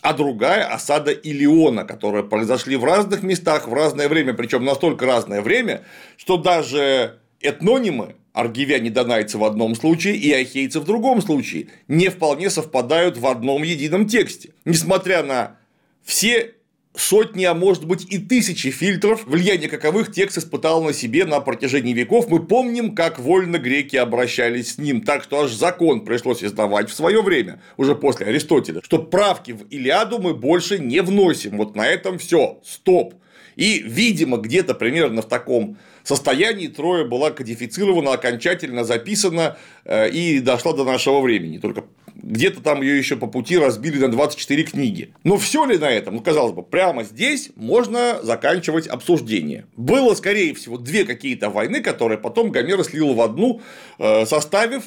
а 0.00 0.12
другая– 0.12 0.64
осада 0.72 1.10
Илиона, 1.10 1.84
которые 1.84 2.22
произошли 2.22 2.76
в 2.76 2.84
разных 2.84 3.24
местах 3.24 3.66
в 3.66 3.74
разное 3.74 4.08
время, 4.08 4.32
причем 4.32 4.64
настолько 4.64 5.06
разное 5.06 5.42
время, 5.42 5.82
что 6.16 6.36
даже 6.36 7.18
этнонимы 7.40 8.14
аргивяне 8.36 8.90
донайцы 8.90 9.38
в 9.38 9.44
одном 9.44 9.74
случае 9.74 10.16
и 10.16 10.30
ахейцы 10.30 10.78
в 10.78 10.84
другом 10.84 11.22
случае 11.22 11.68
не 11.88 12.10
вполне 12.10 12.50
совпадают 12.50 13.16
в 13.16 13.26
одном 13.26 13.62
едином 13.62 14.06
тексте. 14.06 14.50
Несмотря 14.66 15.22
на 15.22 15.56
все 16.04 16.52
сотни, 16.94 17.44
а 17.44 17.54
может 17.54 17.86
быть 17.86 18.06
и 18.12 18.18
тысячи 18.18 18.70
фильтров, 18.70 19.26
влияние 19.26 19.70
каковых 19.70 20.12
текст 20.12 20.36
испытал 20.36 20.82
на 20.82 20.92
себе 20.92 21.24
на 21.24 21.40
протяжении 21.40 21.94
веков, 21.94 22.28
мы 22.28 22.44
помним, 22.44 22.94
как 22.94 23.18
вольно 23.18 23.58
греки 23.58 23.96
обращались 23.96 24.74
с 24.74 24.78
ним, 24.78 25.00
так 25.00 25.22
что 25.22 25.40
аж 25.40 25.52
закон 25.52 26.04
пришлось 26.04 26.44
издавать 26.44 26.90
в 26.90 26.94
свое 26.94 27.22
время, 27.22 27.62
уже 27.78 27.94
после 27.94 28.26
Аристотеля, 28.26 28.82
что 28.82 28.98
правки 28.98 29.52
в 29.52 29.66
Илиаду 29.70 30.18
мы 30.18 30.34
больше 30.34 30.78
не 30.78 31.00
вносим, 31.00 31.56
вот 31.56 31.74
на 31.74 31.86
этом 31.86 32.18
все, 32.18 32.60
стоп. 32.62 33.14
И, 33.56 33.82
видимо, 33.82 34.36
где-то 34.36 34.74
примерно 34.74 35.22
в 35.22 35.28
таком 35.28 35.78
состоянии 36.08 36.68
Троя 36.68 37.04
была 37.04 37.30
кодифицирована, 37.30 38.12
окончательно 38.12 38.84
записана 38.84 39.56
э, 39.84 40.10
и 40.10 40.40
дошла 40.40 40.72
до 40.72 40.84
нашего 40.84 41.20
времени. 41.20 41.58
Только 41.58 41.84
где-то 42.14 42.60
там 42.60 42.82
ее 42.82 42.98
еще 42.98 43.16
по 43.16 43.26
пути 43.26 43.58
разбили 43.58 43.98
на 43.98 44.08
24 44.08 44.64
книги. 44.64 45.14
Но 45.24 45.36
все 45.36 45.64
ли 45.64 45.78
на 45.78 45.90
этом? 45.90 46.16
Ну, 46.16 46.20
казалось 46.20 46.52
бы, 46.52 46.62
прямо 46.62 47.04
здесь 47.04 47.50
можно 47.56 48.20
заканчивать 48.22 48.86
обсуждение. 48.86 49.66
Было, 49.76 50.14
скорее 50.14 50.54
всего, 50.54 50.78
две 50.78 51.04
какие-то 51.04 51.50
войны, 51.50 51.80
которые 51.80 52.18
потом 52.18 52.50
Гомер 52.50 52.82
слил 52.84 53.14
в 53.14 53.20
одну, 53.20 53.60
э, 53.98 54.26
составив 54.26 54.84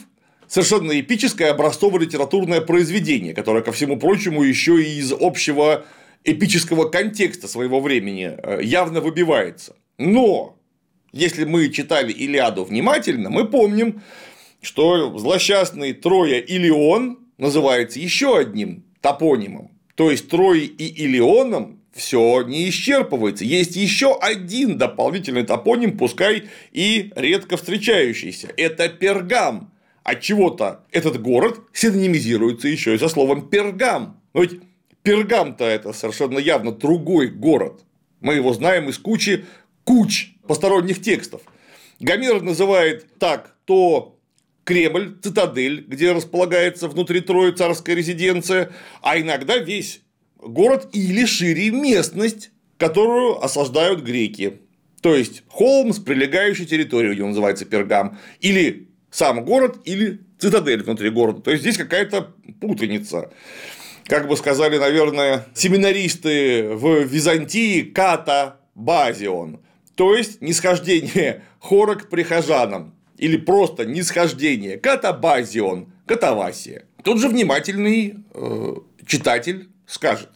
совершенно 0.47 0.99
эпическое 0.99 1.51
образцово-литературное 1.51 2.61
произведение, 2.61 3.33
которое, 3.33 3.63
ко 3.63 3.71
всему 3.71 3.97
прочему, 3.97 4.43
еще 4.43 4.81
и 4.81 4.99
из 4.99 5.13
общего 5.13 5.85
эпического 6.23 6.89
контекста 6.89 7.47
своего 7.47 7.79
времени 7.79 8.35
э, 8.37 8.59
явно 8.63 8.99
выбивается. 8.99 9.75
Но 9.97 10.58
если 11.11 11.45
мы 11.45 11.69
читали 11.69 12.11
Илиаду 12.11 12.63
внимательно, 12.63 13.29
мы 13.29 13.45
помним, 13.47 14.01
что 14.61 15.17
злосчастный 15.17 15.93
Троя 15.93 16.39
Илион 16.39 17.19
называется 17.37 17.99
еще 17.99 18.37
одним 18.37 18.83
топонимом. 19.01 19.71
То 19.95 20.11
есть 20.11 20.29
Трой 20.29 20.61
и 20.61 21.05
Илионом 21.05 21.81
все 21.93 22.43
не 22.43 22.69
исчерпывается. 22.69 23.43
Есть 23.43 23.75
еще 23.75 24.17
один 24.17 24.77
дополнительный 24.77 25.43
топоним, 25.43 25.97
пускай 25.97 26.43
и 26.71 27.11
редко 27.15 27.57
встречающийся. 27.57 28.49
Это 28.55 28.87
Пергам. 28.89 29.71
От 30.03 30.21
чего-то 30.21 30.85
этот 30.91 31.21
город 31.21 31.59
синонимизируется 31.73 32.67
еще 32.67 32.95
и 32.95 32.97
со 32.97 33.09
словом 33.09 33.49
Пергам. 33.49 34.21
Но 34.33 34.41
ведь 34.41 34.61
Пергам-то 35.03 35.65
это 35.65 35.93
совершенно 35.93 36.39
явно 36.39 36.71
другой 36.71 37.27
город. 37.27 37.81
Мы 38.21 38.35
его 38.35 38.53
знаем 38.53 38.89
из 38.89 38.97
кучи 38.97 39.45
куч 39.83 40.29
посторонних 40.49 40.99
текстов. 40.99 41.43
Гомер 41.99 42.41
называет 42.41 43.05
так 43.19 43.53
то 43.65 44.17
Кремль, 44.63 45.15
цитадель, 45.21 45.85
где 45.87 46.11
располагается 46.11 46.87
внутри 46.87 47.21
Трои 47.21 47.51
царская 47.51 47.95
резиденция, 47.95 48.71
а 49.03 49.19
иногда 49.19 49.57
весь 49.59 50.01
город 50.37 50.89
или 50.91 51.25
шире 51.25 51.69
местность, 51.69 52.49
которую 52.77 53.43
осаждают 53.45 54.01
греки. 54.01 54.61
То 55.01 55.13
есть 55.15 55.43
холм 55.49 55.93
с 55.93 55.99
прилегающей 55.99 56.65
территорией, 56.65 57.13
где 57.13 57.21
он 57.21 57.29
называется 57.29 57.65
Пергам, 57.65 58.17
или 58.39 58.89
сам 59.11 59.45
город, 59.45 59.77
или 59.85 60.21
цитадель 60.39 60.81
внутри 60.81 61.11
города. 61.11 61.41
То 61.43 61.51
есть 61.51 61.61
здесь 61.61 61.77
какая-то 61.77 62.33
путаница. 62.59 63.31
Как 64.05 64.27
бы 64.27 64.35
сказали, 64.35 64.79
наверное, 64.79 65.45
семинаристы 65.53 66.69
в 66.71 67.03
Византии 67.03 67.81
Ката 67.81 68.61
Базион. 68.73 69.59
То 69.99 70.15
есть 70.15 70.39
нисхождение 70.39 71.43
хора 71.59 71.95
к 71.95 72.07
прихожанам 72.07 72.95
или 73.17 73.35
просто 73.35 73.85
нисхождение, 73.85 74.77
катабазион, 74.77 75.91
катавасия. 76.05 76.85
Тут 77.03 77.19
же 77.19 77.27
внимательный 77.27 78.15
э, 78.33 78.75
читатель 79.05 79.67
скажет, 79.85 80.29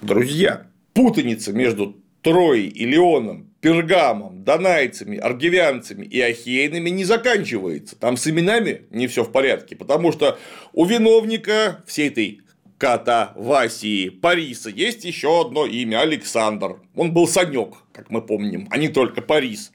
друзья, 0.00 0.66
путаница 0.94 1.52
между 1.52 1.96
Троей 2.22 2.66
и 2.66 2.84
Леоном, 2.84 3.54
Пергамом, 3.60 4.42
донайцами, 4.42 5.16
аргивянцами 5.16 6.04
и 6.04 6.20
ахейнами 6.20 6.90
не 6.90 7.04
заканчивается. 7.04 7.94
Там 7.94 8.16
с 8.16 8.26
именами 8.26 8.86
не 8.90 9.06
все 9.06 9.22
в 9.22 9.30
порядке, 9.30 9.76
потому 9.76 10.10
что 10.10 10.40
у 10.72 10.86
виновника 10.86 11.84
всей 11.86 12.08
этой 12.08 12.42
Ката, 12.82 13.30
Васии, 13.36 14.08
Париса 14.08 14.68
есть 14.68 15.04
еще 15.04 15.42
одно 15.42 15.66
имя 15.66 16.00
Александр. 16.00 16.80
Он 16.96 17.12
был 17.12 17.28
Санек, 17.28 17.74
как 17.92 18.10
мы 18.10 18.20
помним, 18.22 18.66
а 18.72 18.76
не 18.76 18.88
только 18.88 19.22
Парис. 19.22 19.70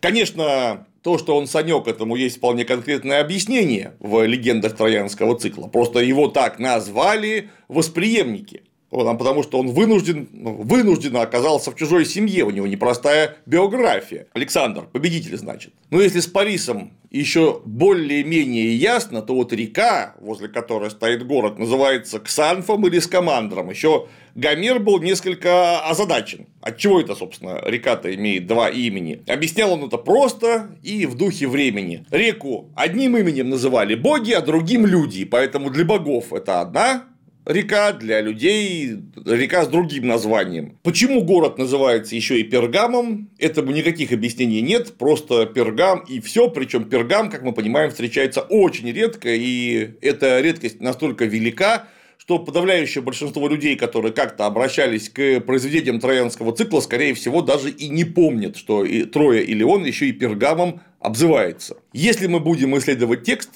Конечно, 0.00 0.86
то, 1.00 1.16
что 1.16 1.34
он 1.38 1.46
Санек, 1.46 1.88
этому 1.88 2.16
есть 2.16 2.36
вполне 2.36 2.66
конкретное 2.66 3.22
объяснение 3.22 3.94
в 3.98 4.26
легендах 4.26 4.76
Троянского 4.76 5.38
цикла. 5.38 5.68
Просто 5.68 6.00
его 6.00 6.28
так 6.28 6.58
назвали 6.58 7.48
восприемники. 7.66 8.62
Потому 8.90 9.42
что 9.42 9.58
он 9.58 9.68
вынужден, 9.68 10.28
ну, 10.32 10.54
вынужденно 10.54 11.20
оказался 11.20 11.70
в 11.70 11.76
чужой 11.76 12.06
семье, 12.06 12.44
у 12.44 12.50
него 12.50 12.66
непростая 12.66 13.36
биография. 13.44 14.28
Александр, 14.32 14.84
победитель, 14.90 15.36
значит. 15.36 15.74
Но 15.90 16.00
если 16.00 16.20
с 16.20 16.26
Парисом 16.26 16.92
еще 17.10 17.60
более-менее 17.64 18.74
ясно, 18.76 19.20
то 19.20 19.34
вот 19.34 19.52
река, 19.52 20.14
возле 20.20 20.48
которой 20.48 20.90
стоит 20.90 21.26
город, 21.26 21.58
называется 21.58 22.18
Ксанфом 22.18 22.86
или 22.86 22.98
Скамандром. 22.98 23.70
Еще 23.70 24.08
Гомер 24.34 24.78
был 24.78 25.00
несколько 25.00 25.80
озадачен. 25.80 26.46
От 26.60 26.78
чего 26.78 27.00
это, 27.00 27.14
собственно, 27.14 27.60
река-то 27.64 28.14
имеет 28.14 28.46
два 28.46 28.68
имени? 28.68 29.22
Объяснял 29.26 29.72
он 29.72 29.84
это 29.84 29.98
просто 29.98 30.70
и 30.82 31.06
в 31.06 31.14
духе 31.14 31.46
времени. 31.46 32.06
Реку 32.10 32.70
одним 32.74 33.16
именем 33.16 33.50
называли 33.50 33.94
боги, 33.94 34.32
а 34.32 34.40
другим 34.40 34.86
люди, 34.86 35.24
поэтому 35.24 35.70
для 35.70 35.84
богов 35.84 36.32
это 36.32 36.60
одна 36.60 37.04
река, 37.48 37.92
для 37.92 38.20
людей 38.20 38.98
река 39.24 39.64
с 39.64 39.68
другим 39.68 40.06
названием. 40.06 40.78
Почему 40.82 41.22
город 41.22 41.58
называется 41.58 42.14
еще 42.14 42.38
и 42.38 42.44
Пергамом? 42.44 43.30
Этому 43.38 43.72
никаких 43.72 44.12
объяснений 44.12 44.60
нет, 44.60 44.94
просто 44.98 45.46
Пергам 45.46 46.00
и 46.00 46.20
все. 46.20 46.50
Причем 46.50 46.84
Пергам, 46.88 47.30
как 47.30 47.42
мы 47.42 47.52
понимаем, 47.52 47.90
встречается 47.90 48.42
очень 48.42 48.92
редко, 48.92 49.30
и 49.34 49.92
эта 50.02 50.40
редкость 50.40 50.80
настолько 50.80 51.24
велика, 51.24 51.88
что 52.18 52.38
подавляющее 52.38 53.02
большинство 53.02 53.48
людей, 53.48 53.74
которые 53.76 54.12
как-то 54.12 54.44
обращались 54.44 55.08
к 55.08 55.40
произведениям 55.40 55.98
троянского 55.98 56.54
цикла, 56.54 56.80
скорее 56.80 57.14
всего, 57.14 57.40
даже 57.40 57.70
и 57.70 57.88
не 57.88 58.04
помнят, 58.04 58.56
что 58.56 58.84
и 58.84 59.04
Троя 59.04 59.40
или 59.40 59.62
он 59.62 59.84
еще 59.84 60.06
и 60.06 60.12
пергамом 60.12 60.82
обзывается. 61.00 61.78
Если 61.94 62.26
мы 62.26 62.40
будем 62.40 62.76
исследовать 62.76 63.22
текст, 63.22 63.50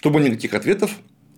то 0.00 0.10
мы 0.10 0.20
никаких 0.20 0.54
ответов 0.54 0.92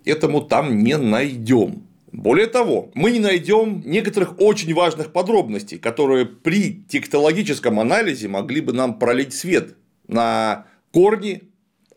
этому 0.07 0.41
там 0.41 0.83
не 0.83 0.97
найдем. 0.97 1.83
Более 2.11 2.47
того, 2.47 2.89
мы 2.93 3.11
не 3.11 3.19
найдем 3.19 3.83
некоторых 3.85 4.39
очень 4.39 4.73
важных 4.73 5.11
подробностей, 5.11 5.77
которые 5.77 6.25
при 6.25 6.83
текстологическом 6.87 7.79
анализе 7.79 8.27
могли 8.27 8.61
бы 8.61 8.73
нам 8.73 8.97
пролить 8.97 9.33
свет 9.33 9.75
на 10.07 10.65
корни 10.91 11.43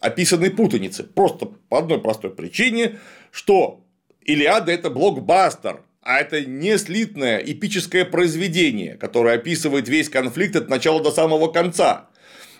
описанной 0.00 0.50
путаницы. 0.50 1.04
Просто 1.04 1.46
по 1.68 1.78
одной 1.78 2.00
простой 2.00 2.30
причине, 2.30 2.98
что 3.30 3.84
Илиада– 4.24 4.72
это 4.72 4.90
блокбастер, 4.90 5.82
а 6.02 6.18
это 6.18 6.44
не 6.44 6.76
слитное 6.76 7.38
эпическое 7.38 8.04
произведение, 8.04 8.96
которое 8.96 9.36
описывает 9.36 9.88
весь 9.88 10.08
конфликт 10.08 10.56
от 10.56 10.68
начала 10.68 11.02
до 11.02 11.10
самого 11.12 11.48
конца. 11.48 12.09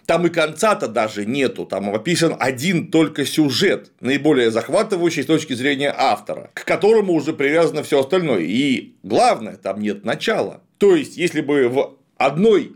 Там 0.06 0.26
и 0.26 0.30
конца-то 0.30 0.88
даже 0.88 1.24
нету, 1.24 1.66
там 1.66 1.94
описан 1.94 2.34
один 2.38 2.90
только 2.90 3.24
сюжет, 3.24 3.92
наиболее 4.00 4.50
захватывающий 4.50 5.22
с 5.22 5.26
точки 5.26 5.52
зрения 5.52 5.94
автора, 5.96 6.50
к 6.54 6.64
которому 6.64 7.12
уже 7.12 7.32
привязано 7.32 7.82
все 7.82 8.00
остальное. 8.00 8.40
И 8.40 8.94
главное, 9.02 9.56
там 9.56 9.80
нет 9.80 10.04
начала. 10.04 10.62
То 10.78 10.96
есть, 10.96 11.16
если 11.16 11.42
бы 11.42 11.68
в 11.68 11.96
одной 12.16 12.72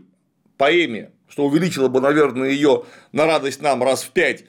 поэме, 0.57 1.11
что 1.27 1.45
увеличило 1.45 1.87
бы, 1.89 1.99
наверное, 1.99 2.49
ее 2.49 2.85
на 3.11 3.25
радость 3.25 3.61
нам 3.61 3.83
раз 3.83 4.03
в 4.03 4.11
пять, 4.11 4.45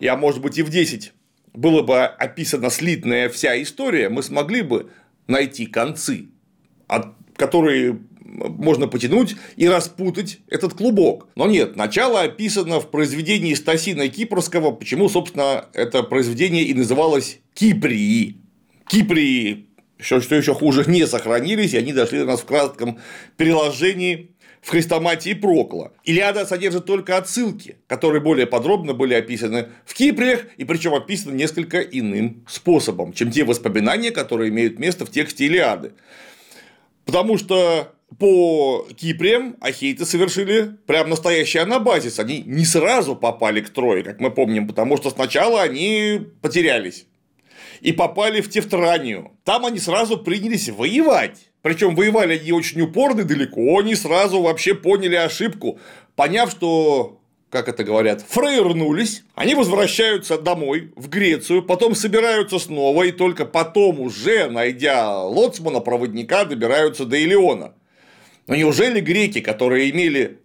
а 0.00 0.16
может 0.16 0.40
быть 0.42 0.58
и 0.58 0.62
в 0.62 0.70
десять, 0.70 1.12
было 1.54 1.82
бы 1.82 2.04
описана 2.04 2.70
слитная 2.70 3.28
вся 3.28 3.60
история, 3.60 4.08
мы 4.08 4.22
смогли 4.22 4.62
бы 4.62 4.90
найти 5.26 5.66
концы, 5.66 6.28
которые 7.36 7.98
можно 8.32 8.88
потянуть 8.88 9.36
и 9.56 9.68
распутать 9.68 10.38
этот 10.48 10.74
клубок. 10.74 11.28
Но 11.36 11.46
нет, 11.46 11.76
начало 11.76 12.22
описано 12.22 12.80
в 12.80 12.90
произведении 12.90 13.54
Стасина 13.54 14.08
Кипрского, 14.08 14.72
почему, 14.72 15.08
собственно, 15.08 15.66
это 15.74 16.02
произведение 16.02 16.64
и 16.64 16.74
называлось 16.74 17.38
Киприи. 17.54 18.38
Киприи, 18.88 19.66
что, 19.98 20.20
что 20.20 20.34
еще 20.34 20.54
хуже, 20.54 20.84
не 20.86 21.06
сохранились, 21.06 21.74
и 21.74 21.78
они 21.78 21.92
дошли 21.92 22.20
до 22.20 22.26
нас 22.26 22.40
в 22.40 22.46
кратком 22.46 22.98
переложении 23.36 24.30
в 24.62 24.70
Христоматии 24.70 25.34
Прокла. 25.34 25.92
Илиада 26.04 26.46
содержит 26.46 26.86
только 26.86 27.16
отсылки, 27.16 27.78
которые 27.88 28.20
более 28.20 28.46
подробно 28.46 28.94
были 28.94 29.14
описаны 29.14 29.68
в 29.84 29.92
Киприях, 29.92 30.46
и 30.56 30.64
причем 30.64 30.94
описаны 30.94 31.34
несколько 31.34 31.80
иным 31.80 32.44
способом, 32.48 33.12
чем 33.12 33.32
те 33.32 33.44
воспоминания, 33.44 34.12
которые 34.12 34.50
имеют 34.50 34.78
место 34.78 35.04
в 35.04 35.10
тексте 35.10 35.46
Илиады. 35.46 35.92
Потому 37.04 37.38
что 37.38 37.92
по 38.18 38.86
Кипре 38.96 39.54
ахейцы 39.60 40.04
совершили 40.04 40.76
прям 40.86 41.10
настоящий 41.10 41.58
анабазис. 41.58 42.18
Они 42.18 42.42
не 42.46 42.64
сразу 42.64 43.16
попали 43.16 43.60
к 43.60 43.70
Трое, 43.70 44.02
как 44.02 44.20
мы 44.20 44.30
помним, 44.30 44.66
потому 44.66 44.96
что 44.96 45.10
сначала 45.10 45.62
они 45.62 46.20
потерялись 46.40 47.06
и 47.80 47.92
попали 47.92 48.40
в 48.40 48.50
Тевтранию. 48.50 49.32
Там 49.44 49.66
они 49.66 49.78
сразу 49.78 50.18
принялись 50.18 50.68
воевать. 50.68 51.50
Причем 51.62 51.94
воевали 51.94 52.38
они 52.38 52.52
очень 52.52 52.80
упорно 52.80 53.20
и 53.20 53.24
далеко, 53.24 53.78
они 53.78 53.94
сразу 53.94 54.42
вообще 54.42 54.74
поняли 54.74 55.14
ошибку, 55.14 55.78
поняв, 56.16 56.50
что 56.50 57.20
как 57.50 57.68
это 57.68 57.84
говорят, 57.84 58.24
фрейрнулись, 58.26 59.24
они 59.34 59.54
возвращаются 59.54 60.38
домой, 60.38 60.90
в 60.96 61.10
Грецию, 61.10 61.62
потом 61.62 61.94
собираются 61.94 62.58
снова, 62.58 63.02
и 63.02 63.12
только 63.12 63.44
потом 63.44 64.00
уже, 64.00 64.48
найдя 64.48 65.22
лоцмана, 65.22 65.80
проводника, 65.80 66.46
добираются 66.46 67.04
до 67.04 67.18
Илиона. 67.18 67.74
Но 68.46 68.54
неужели 68.56 69.00
греки, 69.00 69.40
которые 69.40 69.90
имели 69.90 70.38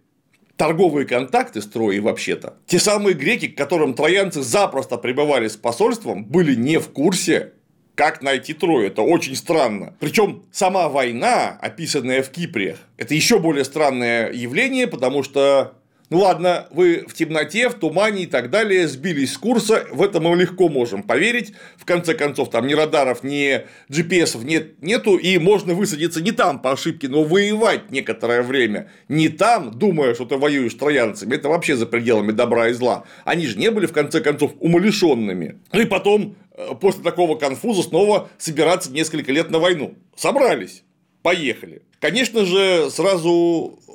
торговые 0.58 1.06
контакты 1.06 1.62
строили 1.62 2.00
вообще-то. 2.00 2.56
Те 2.66 2.78
самые 2.78 3.14
греки, 3.14 3.48
к 3.48 3.56
которым 3.56 3.94
троянцы 3.94 4.42
запросто 4.42 4.98
прибывали 4.98 5.48
с 5.48 5.56
посольством, 5.56 6.24
были 6.24 6.54
не 6.54 6.78
в 6.78 6.88
курсе, 6.90 7.52
как 7.94 8.22
найти 8.22 8.54
Трою. 8.54 8.88
Это 8.88 9.02
очень 9.02 9.36
странно. 9.36 9.94
Причем 10.00 10.42
сама 10.52 10.88
война, 10.88 11.58
описанная 11.60 12.22
в 12.22 12.30
Кипре, 12.30 12.76
это 12.96 13.14
еще 13.14 13.38
более 13.38 13.64
странное 13.64 14.32
явление, 14.32 14.88
потому 14.88 15.22
что 15.22 15.77
ну 16.10 16.20
ладно, 16.20 16.66
вы 16.70 17.04
в 17.06 17.12
темноте, 17.12 17.68
в 17.68 17.74
тумане 17.74 18.22
и 18.22 18.26
так 18.26 18.48
далее 18.48 18.88
сбились 18.88 19.34
с 19.34 19.38
курса, 19.38 19.86
в 19.90 20.02
это 20.02 20.20
мы 20.20 20.34
легко 20.36 20.68
можем 20.68 21.02
поверить. 21.02 21.52
В 21.76 21.84
конце 21.84 22.14
концов, 22.14 22.50
там 22.50 22.66
ни 22.66 22.72
радаров, 22.72 23.22
ни 23.22 23.66
GPS 23.90 24.42
нет, 24.42 24.80
нету, 24.82 25.16
и 25.16 25.38
можно 25.38 25.74
высадиться 25.74 26.22
не 26.22 26.32
там 26.32 26.60
по 26.60 26.72
ошибке, 26.72 27.08
но 27.08 27.24
воевать 27.24 27.90
некоторое 27.90 28.42
время 28.42 28.90
не 29.08 29.28
там, 29.28 29.78
думая, 29.78 30.14
что 30.14 30.24
ты 30.24 30.36
воюешь 30.36 30.72
с 30.72 30.76
троянцами, 30.76 31.34
это 31.34 31.48
вообще 31.48 31.76
за 31.76 31.86
пределами 31.86 32.32
добра 32.32 32.68
и 32.68 32.72
зла. 32.72 33.04
Они 33.24 33.46
же 33.46 33.58
не 33.58 33.70
были, 33.70 33.86
в 33.86 33.92
конце 33.92 34.20
концов, 34.20 34.52
умалишенными. 34.60 35.60
И 35.72 35.84
потом, 35.84 36.36
э, 36.52 36.74
после 36.80 37.02
такого 37.02 37.36
конфуза, 37.36 37.82
снова 37.82 38.30
собираться 38.38 38.90
несколько 38.90 39.30
лет 39.30 39.50
на 39.50 39.58
войну. 39.58 39.94
Собрались. 40.16 40.84
Поехали. 41.22 41.82
Конечно 42.00 42.44
же, 42.44 42.90
сразу 42.90 43.78
э, 43.88 43.92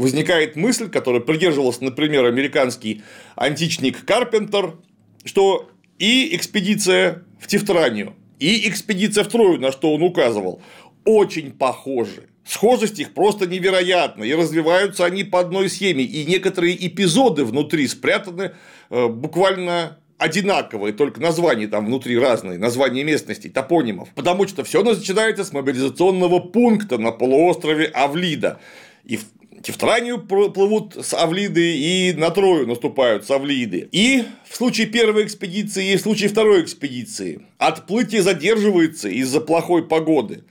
возникает 0.00 0.54
мысль, 0.56 0.88
которой 0.88 1.20
придерживался, 1.20 1.82
например, 1.82 2.24
американский 2.24 3.02
античник 3.34 4.04
Карпентер, 4.04 4.76
что 5.24 5.68
и 5.98 6.34
экспедиция 6.36 7.24
в 7.40 7.48
Тевтранию, 7.48 8.14
и 8.38 8.68
экспедиция 8.68 9.24
в 9.24 9.28
Трою, 9.28 9.60
на 9.60 9.72
что 9.72 9.92
он 9.92 10.02
указывал, 10.02 10.62
очень 11.04 11.52
похожи. 11.52 12.28
Схожесть 12.44 12.98
их 12.98 13.14
просто 13.14 13.46
невероятна, 13.46 14.22
и 14.22 14.34
развиваются 14.34 15.04
они 15.04 15.24
по 15.24 15.40
одной 15.40 15.70
схеме, 15.70 16.04
и 16.04 16.24
некоторые 16.24 16.86
эпизоды 16.86 17.44
внутри 17.44 17.88
спрятаны 17.88 18.52
э, 18.90 19.08
буквально 19.08 19.98
одинаковые, 20.18 20.92
только 20.92 21.20
названия 21.20 21.66
там 21.68 21.86
внутри 21.86 22.18
разные, 22.18 22.58
названия 22.58 23.04
местностей, 23.04 23.48
топонимов. 23.48 24.08
Потому 24.14 24.46
что 24.46 24.64
все 24.64 24.82
начинается 24.82 25.44
с 25.44 25.52
мобилизационного 25.52 26.40
пункта 26.40 26.98
на 26.98 27.12
полуострове 27.12 27.86
Авлида. 27.86 28.60
И 29.04 29.16
в 29.16 29.24
Тевтранию 29.62 30.20
плывут 30.20 30.94
с 30.94 31.14
Авлиды 31.14 31.76
и 31.76 32.12
на 32.12 32.30
Трою 32.30 32.66
наступают 32.66 33.26
с 33.26 33.30
Авлиды. 33.30 33.88
И 33.92 34.24
в 34.48 34.56
случае 34.56 34.86
первой 34.86 35.24
экспедиции 35.24 35.92
и 35.92 35.96
в 35.96 36.00
случае 36.00 36.28
второй 36.28 36.62
экспедиции 36.62 37.46
отплытие 37.58 38.22
задерживается 38.22 39.08
из-за 39.08 39.40
плохой 39.40 39.86
погоды. 39.86 40.44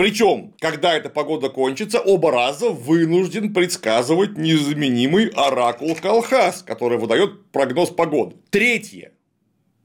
Причем, 0.00 0.54
когда 0.60 0.96
эта 0.96 1.10
погода 1.10 1.50
кончится, 1.50 2.00
оба 2.00 2.30
раза 2.30 2.70
вынужден 2.70 3.52
предсказывать 3.52 4.38
незаменимый 4.38 5.26
оракул 5.26 5.94
Колхас, 5.94 6.62
который 6.62 6.96
выдает 6.96 7.44
прогноз 7.52 7.90
погоды. 7.90 8.36
Третье. 8.48 9.12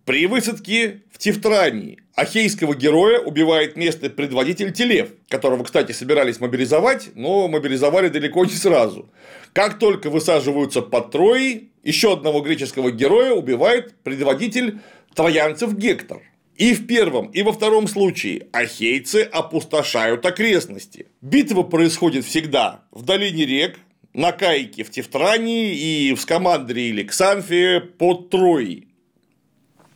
При 0.06 0.26
высадке 0.28 1.02
в 1.12 1.18
Тевтрании 1.18 2.00
ахейского 2.16 2.76
героя 2.76 3.20
убивает 3.20 3.76
местный 3.76 4.10
предводитель 4.10 4.72
Телев, 4.72 5.10
которого, 5.28 5.66
кстати, 5.66 5.92
собирались 5.92 6.40
мобилизовать, 6.40 7.10
но 7.16 7.50
мобилизовали 7.50 8.08
далеко 8.08 8.46
не 8.46 8.54
сразу. 8.54 9.10
Как 9.52 9.80
только 9.80 10.10
высаживаются 10.10 10.82
под 10.82 11.12
Троей, 11.12 11.72
еще 11.84 12.14
одного 12.14 12.40
греческого 12.40 12.90
героя 12.90 13.34
убивает 13.34 13.94
предводитель 14.02 14.80
троянцев 15.14 15.74
Гектор. 15.74 16.22
И 16.56 16.74
в 16.74 16.88
первом, 16.88 17.28
и 17.28 17.42
во 17.42 17.52
втором 17.52 17.88
случае 17.88 18.48
ахейцы 18.54 19.24
опустошают 19.24 20.26
окрестности. 20.26 21.08
Битва 21.22 21.64
происходит 21.64 22.26
всегда 22.26 22.86
в 22.92 23.04
долине 23.04 23.46
рек, 23.46 23.78
на 24.14 24.32
Кайке 24.32 24.84
в 24.84 24.90
Тевтрании 24.90 25.76
и 25.76 26.14
в 26.14 26.22
Скамандре 26.22 26.88
или 26.88 27.04
Ксанфе 27.04 27.82
под 27.82 28.30
Троей. 28.30 28.88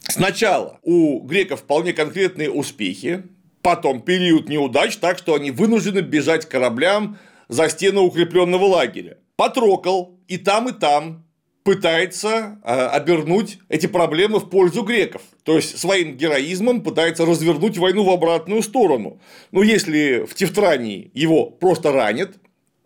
Сначала 0.02 0.80
у 0.84 1.22
греков 1.22 1.62
вполне 1.62 1.94
конкретные 1.94 2.52
успехи, 2.52 3.24
потом 3.62 4.02
период 4.02 4.50
неудач, 4.50 4.98
так 4.98 5.18
что 5.18 5.36
они 5.36 5.52
вынуждены 5.52 6.00
бежать 6.00 6.50
кораблям 6.50 7.18
за 7.48 7.70
стену 7.70 8.02
укрепленного 8.02 8.66
лагеря. 8.66 9.18
Патрокол 9.38 10.20
и 10.28 10.38
там, 10.38 10.68
и 10.68 10.74
там 10.74 11.26
пытается 11.70 12.60
э, 12.64 12.88
обернуть 12.88 13.60
эти 13.70 13.86
проблемы 13.86 14.40
в 14.40 14.50
пользу 14.50 14.82
греков. 14.82 15.22
То 15.44 15.58
есть 15.58 15.78
своим 15.78 16.18
героизмом 16.18 16.82
пытается 16.82 17.28
развернуть 17.28 17.78
войну 17.78 18.04
в 18.04 18.10
обратную 18.10 18.64
сторону. 18.64 19.20
Но 19.52 19.62
если 19.62 20.26
в 20.28 20.34
Тевтрании 20.34 21.12
его 21.14 21.46
просто 21.46 21.92
ранят, 21.92 22.38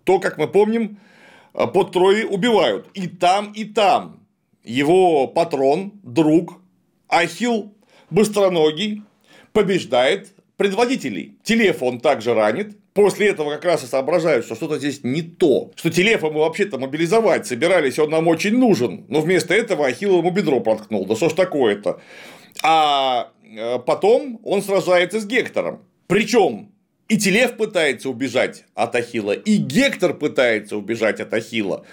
то, 0.04 0.20
как 0.20 0.38
мы 0.38 0.50
помним, 0.50 1.00
э, 1.54 1.66
под 1.66 1.94
Троей 1.94 2.26
убивают. 2.26 2.88
И 2.94 3.08
там, 3.08 3.54
и 3.54 3.64
там 3.64 4.20
его 4.66 5.28
патрон, 5.28 5.94
друг 6.04 6.60
Ахил 7.08 7.74
быстроногий 8.10 9.04
побеждает 9.54 10.34
предводителей. 10.58 11.38
Телефон 11.44 12.02
также 12.02 12.34
ранит, 12.34 12.76
После 12.94 13.30
этого 13.30 13.50
как 13.52 13.66
раз 13.66 13.84
и 13.84 13.88
соображают, 13.88 14.46
что 14.46 14.54
что-то 14.54 14.78
здесь 14.78 15.00
не 15.04 15.24
то, 15.24 15.72
что 15.76 15.90
Телефа 15.90 16.30
мы 16.30 16.42
вообще-то 16.42 16.78
мобилизовать 16.78 17.48
собирались, 17.48 17.98
он 17.98 18.12
нам 18.12 18.28
очень 18.28 18.56
нужен, 18.56 19.06
но 19.10 19.22
вместо 19.22 19.56
этого 19.56 19.88
Ахилл 19.88 20.20
ему 20.20 20.30
бедро 20.30 20.60
проткнул, 20.60 21.06
да 21.06 21.16
что 21.16 21.30
ж 21.30 21.34
такое-то. 21.34 22.00
А 22.62 23.32
э, 23.44 23.80
потом 23.80 24.40
он 24.44 24.62
сражается 24.62 25.20
с 25.20 25.26
Гектором. 25.26 25.82
Причем 26.06 26.72
и 27.08 27.18
Телев 27.18 27.58
пытается 27.58 28.10
убежать 28.10 28.66
от 28.76 28.96
Ахила, 28.96 29.32
и 29.32 29.58
Гектор 29.58 30.14
пытается 30.14 30.78
убежать 30.78 31.20
от 31.20 31.34
Ахила. 31.34 31.86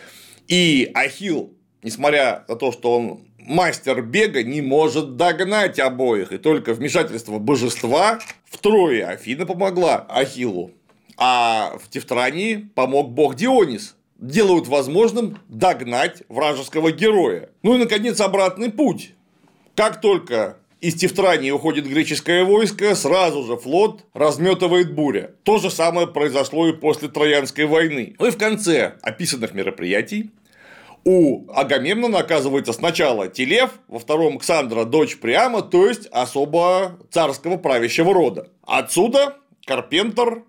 И 0.49 0.91
Ахил, 0.93 1.55
несмотря 1.83 2.45
на 2.47 2.57
то, 2.57 2.73
что 2.73 2.97
он 2.97 3.21
мастер 3.39 4.03
бега, 4.03 4.43
не 4.43 4.61
может 4.61 5.17
догнать 5.17 5.79
обоих. 5.79 6.33
И 6.33 6.39
только 6.39 6.75
вмешательство 6.75 7.39
божества 7.39 8.19
втрое 8.45 9.07
Афина 9.07 9.47
помогла 9.47 10.07
Ахиллу 10.09 10.73
а 11.21 11.77
в 11.79 11.91
Тевтрании 11.91 12.69
помог 12.75 13.11
бог 13.11 13.37
Дионис. 13.37 13.95
Делают 14.19 14.67
возможным 14.67 15.39
догнать 15.49 16.23
вражеского 16.29 16.93
героя. 16.93 17.51
Ну 17.63 17.75
и, 17.75 17.79
наконец, 17.79 18.21
обратный 18.21 18.71
путь. 18.71 19.15
Как 19.75 20.01
только 20.01 20.57
из 20.81 20.95
Тевтрании 20.95 21.51
уходит 21.51 21.87
греческое 21.87 22.45
войско, 22.45 22.95
сразу 22.95 23.45
же 23.45 23.57
флот 23.57 24.05
разметывает 24.15 24.95
буря. 24.95 25.35
То 25.43 25.59
же 25.59 25.71
самое 25.71 26.07
произошло 26.07 26.69
и 26.69 26.73
после 26.73 27.09
Троянской 27.09 27.67
войны. 27.67 28.17
Ну 28.19 28.27
и 28.27 28.31
в 28.31 28.39
конце 28.39 28.95
описанных 29.03 29.55
мероприятий 29.55 30.31
у 31.05 31.51
Агамемнона 31.53 32.19
оказывается 32.19 32.73
сначала 32.73 33.29
Телев, 33.29 33.71
во 33.89 33.99
втором 33.99 34.39
Ксандра 34.39 34.85
дочь 34.85 35.19
Приама, 35.19 35.63
то 35.63 35.87
есть 35.87 36.07
особо 36.13 36.99
царского 37.11 37.57
правящего 37.57 38.13
рода. 38.13 38.51
Отсюда 38.67 39.37
Карпентер 39.67 40.45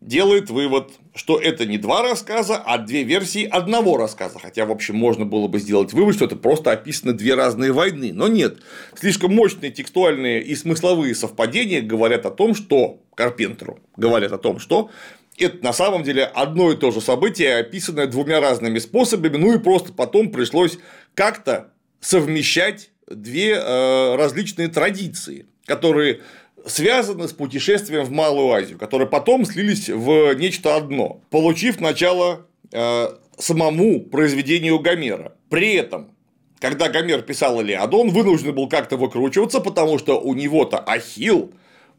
делает 0.00 0.50
вывод, 0.50 0.90
что 1.14 1.38
это 1.38 1.66
не 1.66 1.78
два 1.78 2.02
рассказа, 2.02 2.56
а 2.56 2.78
две 2.78 3.02
версии 3.02 3.44
одного 3.44 3.96
рассказа. 3.96 4.38
Хотя, 4.38 4.66
в 4.66 4.70
общем, 4.70 4.96
можно 4.96 5.24
было 5.24 5.48
бы 5.48 5.58
сделать 5.58 5.92
вывод, 5.92 6.14
что 6.14 6.26
это 6.26 6.36
просто 6.36 6.72
описаны 6.72 7.12
две 7.12 7.34
разные 7.34 7.72
войны. 7.72 8.12
Но 8.12 8.28
нет. 8.28 8.58
Слишком 8.94 9.34
мощные 9.34 9.70
текстуальные 9.70 10.42
и 10.42 10.54
смысловые 10.54 11.14
совпадения 11.14 11.82
говорят 11.82 12.26
о 12.26 12.30
том, 12.30 12.54
что 12.54 13.00
Карпентеру 13.14 13.80
говорят 13.96 14.32
о 14.32 14.38
том, 14.38 14.58
что 14.58 14.90
это 15.38 15.62
на 15.62 15.72
самом 15.72 16.02
деле 16.02 16.24
одно 16.24 16.72
и 16.72 16.76
то 16.76 16.90
же 16.90 17.00
событие, 17.00 17.56
описанное 17.56 18.06
двумя 18.06 18.40
разными 18.40 18.78
способами, 18.78 19.36
ну 19.36 19.54
и 19.54 19.58
просто 19.58 19.92
потом 19.92 20.30
пришлось 20.30 20.78
как-то 21.14 21.72
совмещать 22.00 22.90
две 23.08 23.54
э, 23.54 24.16
различные 24.16 24.68
традиции, 24.68 25.46
которые 25.66 26.20
связаны 26.66 27.28
с 27.28 27.32
путешествием 27.32 28.04
в 28.04 28.10
Малую 28.10 28.52
Азию, 28.52 28.78
которые 28.78 29.08
потом 29.08 29.44
слились 29.44 29.88
в 29.88 30.34
нечто 30.34 30.76
одно, 30.76 31.22
получив 31.30 31.80
начало 31.80 32.46
э, 32.72 33.08
самому 33.38 34.00
произведению 34.00 34.80
Гомера. 34.80 35.36
При 35.48 35.74
этом, 35.74 36.10
когда 36.58 36.88
Гомер 36.88 37.22
писал 37.22 37.60
Илиаду, 37.60 37.98
он 37.98 38.10
вынужден 38.10 38.54
был 38.54 38.68
как-то 38.68 38.96
выкручиваться, 38.96 39.60
потому 39.60 39.98
что 39.98 40.20
у 40.20 40.34
него-то 40.34 40.78
Ахил 40.78 41.54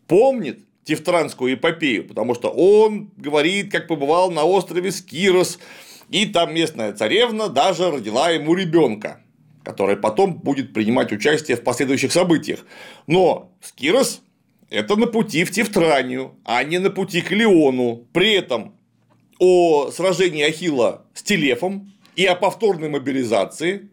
помнит 0.08 0.60
Тевтранскую 0.84 1.54
эпопею, 1.54 2.08
потому 2.08 2.36
что 2.36 2.50
он 2.50 3.12
говорит, 3.18 3.72
как 3.72 3.88
побывал 3.88 4.32
на 4.32 4.44
острове 4.44 4.92
Скирос, 4.92 5.60
и 6.10 6.26
там 6.26 6.54
местная 6.54 6.94
царевна 6.94 7.50
даже 7.50 7.92
родила 7.92 8.30
ему 8.32 8.54
ребенка, 8.54 9.22
который 9.64 9.98
потом 9.98 10.36
будет 10.36 10.74
принимать 10.74 11.12
участие 11.12 11.58
в 11.58 11.64
последующих 11.64 12.14
событиях. 12.14 12.66
Но 13.06 13.52
Скирос 13.62 14.22
это 14.70 14.96
на 14.96 15.08
пути 15.08 15.44
в 15.44 15.52
Тевтранию, 15.52 16.36
а 16.44 16.63
не 16.63 16.80
на 16.80 16.90
пути 16.90 17.22
к 17.22 17.32
Леону. 17.32 18.08
При 18.13 18.34
этом 18.34 18.76
о 19.40 19.92
сражении 19.92 20.44
Ахилла 20.44 21.06
с 21.13 21.24
Телефом 21.24 21.94
и 22.15 22.26
о 22.26 22.36
повторной 22.36 22.90
мобилизации 22.90 23.90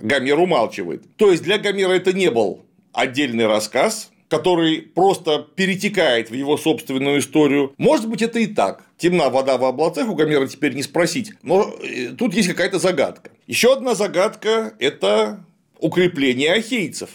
Гомер 0.00 0.38
умалчивает. 0.38 1.16
То 1.16 1.30
есть 1.30 1.42
для 1.42 1.58
Гомера 1.58 1.92
это 1.92 2.12
не 2.12 2.30
был 2.30 2.66
отдельный 2.92 3.46
рассказ, 3.46 4.10
который 4.28 4.82
просто 4.82 5.46
перетекает 5.54 6.30
в 6.30 6.34
его 6.34 6.56
собственную 6.56 7.20
историю. 7.20 7.72
Может 7.78 8.08
быть, 8.08 8.22
это 8.22 8.40
и 8.40 8.46
так. 8.46 8.84
Темна 8.98 9.30
вода 9.30 9.56
в 9.56 9.64
облацах, 9.64 10.08
у 10.08 10.14
Гомера 10.14 10.46
теперь 10.46 10.74
не 10.74 10.82
спросить. 10.82 11.32
Но 11.42 11.72
э, 11.82 12.08
тут 12.18 12.34
есть 12.34 12.48
какая-то 12.48 12.78
загадка. 12.78 13.30
Еще 13.46 13.72
одна 13.72 13.94
загадка– 13.94 14.74
это 14.78 15.44
укрепление 15.78 16.52
ахейцев 16.54 17.10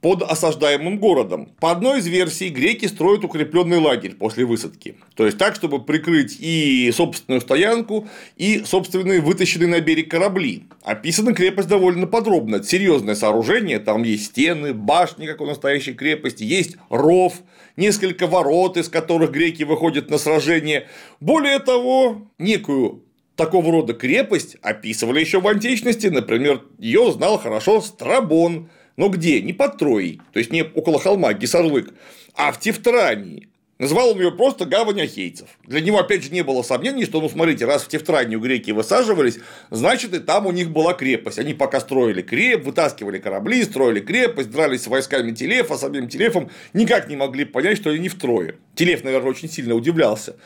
под 0.00 0.22
осаждаемым 0.22 0.98
городом. 0.98 1.50
По 1.60 1.72
одной 1.72 1.98
из 1.98 2.06
версий, 2.06 2.48
греки 2.48 2.86
строят 2.86 3.24
укрепленный 3.24 3.78
лагерь 3.78 4.14
после 4.14 4.44
высадки. 4.44 4.96
То 5.14 5.26
есть 5.26 5.36
так, 5.36 5.54
чтобы 5.54 5.82
прикрыть 5.82 6.36
и 6.40 6.90
собственную 6.92 7.40
стоянку, 7.40 8.08
и 8.36 8.64
собственные 8.64 9.20
вытащенные 9.20 9.68
на 9.68 9.80
берег 9.80 10.10
корабли. 10.10 10.64
Описана 10.82 11.34
крепость 11.34 11.68
довольно 11.68 12.06
подробно. 12.06 12.56
Это 12.56 12.66
серьезное 12.66 13.14
сооружение, 13.14 13.78
там 13.78 14.02
есть 14.02 14.26
стены, 14.26 14.72
башни, 14.72 15.26
как 15.26 15.40
у 15.40 15.46
настоящей 15.46 15.92
крепости, 15.92 16.44
есть 16.44 16.76
ров, 16.88 17.34
несколько 17.76 18.26
ворот, 18.26 18.76
из 18.76 18.88
которых 18.88 19.32
греки 19.32 19.64
выходят 19.64 20.10
на 20.10 20.18
сражение. 20.18 20.86
Более 21.20 21.58
того, 21.58 22.26
некую 22.38 23.02
такого 23.36 23.70
рода 23.72 23.94
крепость 23.94 24.56
описывали 24.62 25.20
еще 25.20 25.40
в 25.40 25.48
античности, 25.48 26.08
например, 26.08 26.62
ее 26.78 27.10
знал 27.12 27.38
хорошо 27.38 27.80
Страбон, 27.80 28.68
но 29.00 29.08
где? 29.08 29.40
Не 29.40 29.54
под 29.54 29.78
Троей, 29.78 30.20
то 30.34 30.38
есть 30.38 30.52
не 30.52 30.62
около 30.62 31.00
холма 31.00 31.32
Гисарлык, 31.32 31.94
а 32.34 32.52
в 32.52 32.60
Тевтрании. 32.60 33.48
Называл 33.78 34.10
он 34.10 34.18
ее 34.18 34.30
просто 34.30 34.66
гавань 34.66 35.00
ахейцев. 35.00 35.48
Для 35.64 35.80
него, 35.80 35.98
опять 35.98 36.22
же, 36.22 36.30
не 36.30 36.44
было 36.44 36.60
сомнений, 36.60 37.06
что, 37.06 37.22
ну, 37.22 37.30
смотрите, 37.30 37.64
раз 37.64 37.82
в 37.82 37.88
Тевтранию 37.88 38.40
греки 38.40 38.72
высаживались, 38.72 39.38
значит, 39.70 40.12
и 40.12 40.18
там 40.18 40.46
у 40.46 40.52
них 40.52 40.70
была 40.70 40.92
крепость. 40.92 41.38
Они 41.38 41.54
пока 41.54 41.80
строили 41.80 42.20
креп, 42.20 42.62
вытаскивали 42.62 43.16
корабли, 43.16 43.64
строили 43.64 44.00
крепость, 44.00 44.50
дрались 44.50 44.82
с 44.82 44.86
войсками 44.86 45.32
Телефа, 45.32 45.78
с 45.78 45.82
обеим 45.82 46.06
Телефом, 46.06 46.50
никак 46.74 47.08
не 47.08 47.16
могли 47.16 47.46
понять, 47.46 47.78
что 47.78 47.88
они 47.88 48.00
не 48.00 48.10
втрое. 48.10 48.56
Телеф, 48.74 49.02
наверное, 49.02 49.30
очень 49.30 49.48
сильно 49.48 49.74
удивлялся 49.74 50.36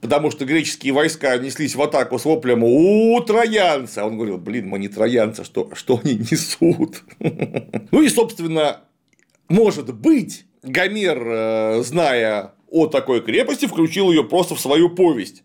потому 0.00 0.30
что 0.30 0.44
греческие 0.44 0.92
войска 0.92 1.36
неслись 1.38 1.74
в 1.74 1.82
атаку 1.82 2.18
с 2.18 2.24
воплем 2.24 2.62
«У, 2.64 3.20
троянцы!» 3.20 3.98
А 3.98 4.06
он 4.06 4.16
говорил, 4.16 4.38
блин, 4.38 4.68
мы 4.68 4.78
не 4.78 4.88
троянцы, 4.88 5.44
что, 5.44 5.70
что 5.74 6.00
они 6.02 6.14
несут? 6.14 7.02
Ну 7.92 8.02
и, 8.02 8.08
собственно, 8.08 8.82
может 9.48 9.92
быть, 9.94 10.44
Гомер, 10.62 11.22
э, 11.26 11.82
зная 11.82 12.52
о 12.68 12.86
такой 12.86 13.20
крепости, 13.20 13.66
включил 13.66 14.10
ее 14.10 14.24
просто 14.24 14.54
в 14.54 14.60
свою 14.60 14.90
повесть. 14.90 15.42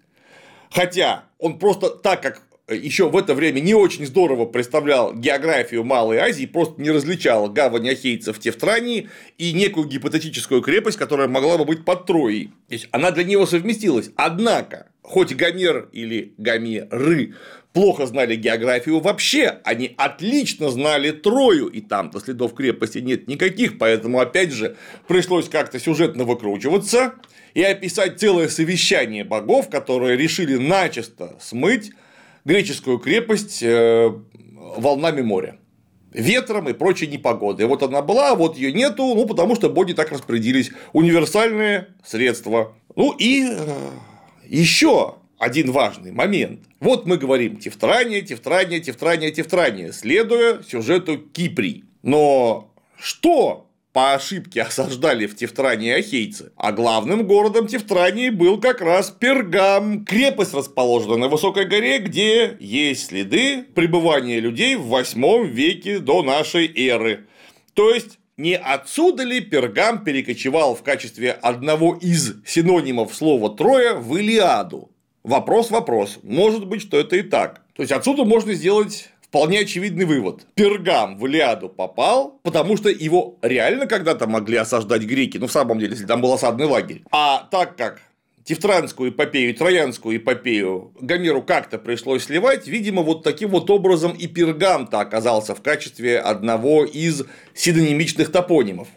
Хотя 0.70 1.24
он 1.40 1.58
просто 1.58 1.90
так 1.90 2.22
как 2.22 2.42
еще 2.68 3.10
в 3.10 3.18
это 3.18 3.36
время 3.36 3.60
не 3.60 3.76
очень 3.76 4.06
здорово 4.06 4.46
представлял 4.46 5.14
географию 5.14 5.84
Малой 5.84 6.18
Азии, 6.18 6.46
просто 6.46 6.82
не 6.82 6.90
различал 6.90 7.50
гавань 7.50 7.90
ахейцев 7.90 8.40
Тевтрании 8.40 9.10
и 9.38 9.54
некую 9.54 9.88
гипотетическую 9.88 10.62
крепость, 10.62 10.98
которая 10.98 11.28
могла 11.28 11.58
бы 11.58 11.66
быть 11.66 11.86
под 11.86 12.06
Троей. 12.06 12.48
То 12.68 12.74
есть 12.74 12.88
она 12.92 13.12
для 13.12 13.24
него 13.24 13.46
совместилась. 13.46 14.10
Однако, 14.16 14.88
хоть 15.04 15.36
Гомер 15.36 15.90
или 15.92 16.34
Гомеры 16.38 17.36
плохо 17.72 18.08
знали 18.08 18.36
географию 18.36 19.00
вообще, 19.00 19.60
они 19.64 19.94
отлично 19.98 20.72
знали 20.72 21.12
Трою, 21.12 21.68
и 21.68 21.82
там-то 21.82 22.20
следов 22.20 22.56
крепости 22.56 22.98
нет 23.00 23.28
никаких, 23.28 23.78
поэтому, 23.78 24.20
опять 24.20 24.52
же, 24.52 24.76
пришлось 25.08 25.50
как-то 25.50 25.78
сюжетно 25.78 26.24
выкручиваться 26.24 27.16
и 27.54 27.62
описать 27.62 28.20
целое 28.20 28.48
совещание 28.48 29.24
богов, 29.24 29.70
которые 29.70 30.18
решили 30.18 30.56
начисто 30.56 31.38
смыть 31.40 31.92
греческую 32.46 33.00
крепость 33.00 33.62
э, 33.62 34.14
волнами 34.78 35.22
моря 35.22 35.58
ветром 36.16 36.70
и 36.70 36.74
прочей 36.74 37.08
непогодой. 37.08 37.66
Вот 37.66 37.84
она 37.84 38.02
была, 38.02 38.36
вот 38.36 38.58
ее 38.58 38.72
нету, 38.72 39.04
ну, 39.16 39.26
потому 39.26 39.56
что 39.56 39.70
боги 39.70 39.94
так 39.94 40.12
распорядились. 40.12 40.72
Универсальные 40.94 41.88
средства. 42.06 42.74
Ну 42.96 43.12
и 43.12 43.46
э, 43.50 43.90
еще 44.48 45.16
один 45.38 45.72
важный 45.72 46.12
момент. 46.12 46.62
Вот 46.80 47.06
мы 47.06 47.18
говорим 47.18 47.58
Тевтрания, 47.58 48.22
Тевтрания, 48.22 48.80
Тевтрания, 48.80 49.32
Тевтрания, 49.32 49.92
следуя 49.92 50.64
сюжету 50.64 51.18
Киприй. 51.18 51.84
Но 52.02 52.72
что 52.98 53.65
по 53.96 54.14
ошибке 54.14 54.62
осаждали 54.62 55.26
в 55.26 55.38
Тевтрании 55.38 55.90
ахейцы, 55.90 56.52
а 56.58 56.74
главным 56.74 57.26
городом 57.26 57.66
Тевтрании 57.66 58.30
был 58.30 58.60
как 58.60 58.82
раз 58.82 59.10
Пергам, 59.10 60.04
крепость 60.04 60.54
расположена 60.54 61.16
на 61.16 61.28
высокой 61.30 61.64
горе, 61.64 62.00
где 62.00 62.58
есть 62.60 63.08
следы 63.08 63.64
пребывания 63.64 64.42
людей 64.42 64.76
в 64.76 64.88
8 64.88 65.48
веке 65.48 66.00
до 66.00 66.24
нашей 66.24 66.68
эры. 66.76 67.28
То 67.74 67.90
есть 67.90 68.20
не 68.36 68.58
отсюда 68.58 69.24
ли 69.24 69.40
Пергам 69.40 70.04
перекочевал 70.04 70.76
в 70.76 70.84
качестве 70.84 71.32
одного 71.32 71.96
из 71.96 72.36
синонимов 72.46 73.16
слова 73.16 73.56
«троя» 73.56 73.94
в 73.94 74.18
Илиаду? 74.18 74.92
Вопрос-вопрос. 75.24 76.20
Может 76.22 76.68
быть, 76.68 76.82
что 76.82 77.00
это 77.00 77.16
и 77.16 77.22
так. 77.22 77.62
То 77.74 77.82
есть 77.82 77.94
отсюда 77.94 78.26
можно 78.26 78.54
сделать 78.54 79.10
вполне 79.36 79.60
очевидный 79.60 80.06
вывод. 80.06 80.48
Пергам 80.56 81.18
в 81.18 81.28
Илиаду 81.28 81.68
попал, 81.68 82.40
потому 82.42 82.78
что 82.78 82.88
его 82.88 83.38
реально 83.42 83.86
когда-то 83.86 84.28
могли 84.28 84.56
осаждать 84.56 85.02
греки, 85.02 85.38
ну, 85.38 85.48
в 85.48 85.52
самом 85.52 85.78
деле, 85.78 85.92
если 85.92 86.06
там 86.06 86.22
был 86.22 86.32
осадный 86.32 86.66
лагерь. 86.66 87.04
А 87.12 87.46
так 87.52 87.76
как 87.76 88.00
Тевтранскую 88.46 89.12
эпопею 89.12 89.54
Троянскую 89.54 90.16
эпопею 90.16 90.94
Гомеру 91.02 91.42
как-то 91.42 91.78
пришлось 91.78 92.24
сливать, 92.24 92.66
видимо, 92.66 93.02
вот 93.02 93.24
таким 93.24 93.50
вот 93.50 93.70
образом 93.70 94.14
и 94.14 94.26
Пергам-то 94.28 95.02
оказался 95.02 95.54
в 95.54 95.62
качестве 95.62 96.18
одного 96.18 96.86
из 96.86 97.26
синонимичных 97.54 98.32
топонимов. 98.32 98.88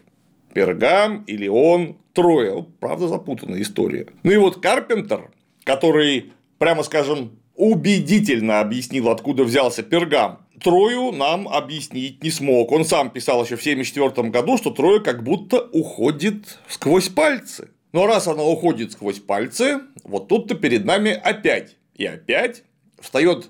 Пергам, 0.55 1.25
или 1.25 1.49
он, 1.49 1.99
Троя. 2.13 2.65
Правда, 2.79 3.09
запутанная 3.09 3.61
история. 3.61 4.07
Ну 4.23 4.31
и 4.31 4.37
вот 4.37 4.63
Карпентер, 4.63 5.33
который, 5.65 6.33
прямо 6.59 6.85
скажем, 6.85 7.38
убедительно 7.59 8.61
объяснил, 8.61 9.11
откуда 9.11 9.45
взялся 9.45 9.83
Пергам. 9.83 10.39
Трою 10.63 11.13
нам 11.13 11.49
объяснить 11.49 12.23
не 12.23 12.31
смог. 12.31 12.73
Он 12.73 12.85
сам 12.85 13.11
писал 13.11 13.45
еще 13.45 13.57
в 13.57 13.61
1974 13.61 14.31
году, 14.31 14.57
что 14.57 14.71
Троя 14.71 15.01
как 15.01 15.23
будто 15.23 15.61
уходит 15.73 16.59
сквозь 16.69 17.09
пальцы. 17.09 17.69
Но 17.93 18.07
раз 18.07 18.29
она 18.29 18.45
уходит 18.45 18.93
сквозь 18.93 19.19
пальцы, 19.19 19.81
вот 20.05 20.29
тут-то 20.29 20.55
перед 20.55 20.85
нами 20.85 21.11
опять 21.11 21.77
и 21.95 22.07
опять 22.07 22.63
встает 23.01 23.49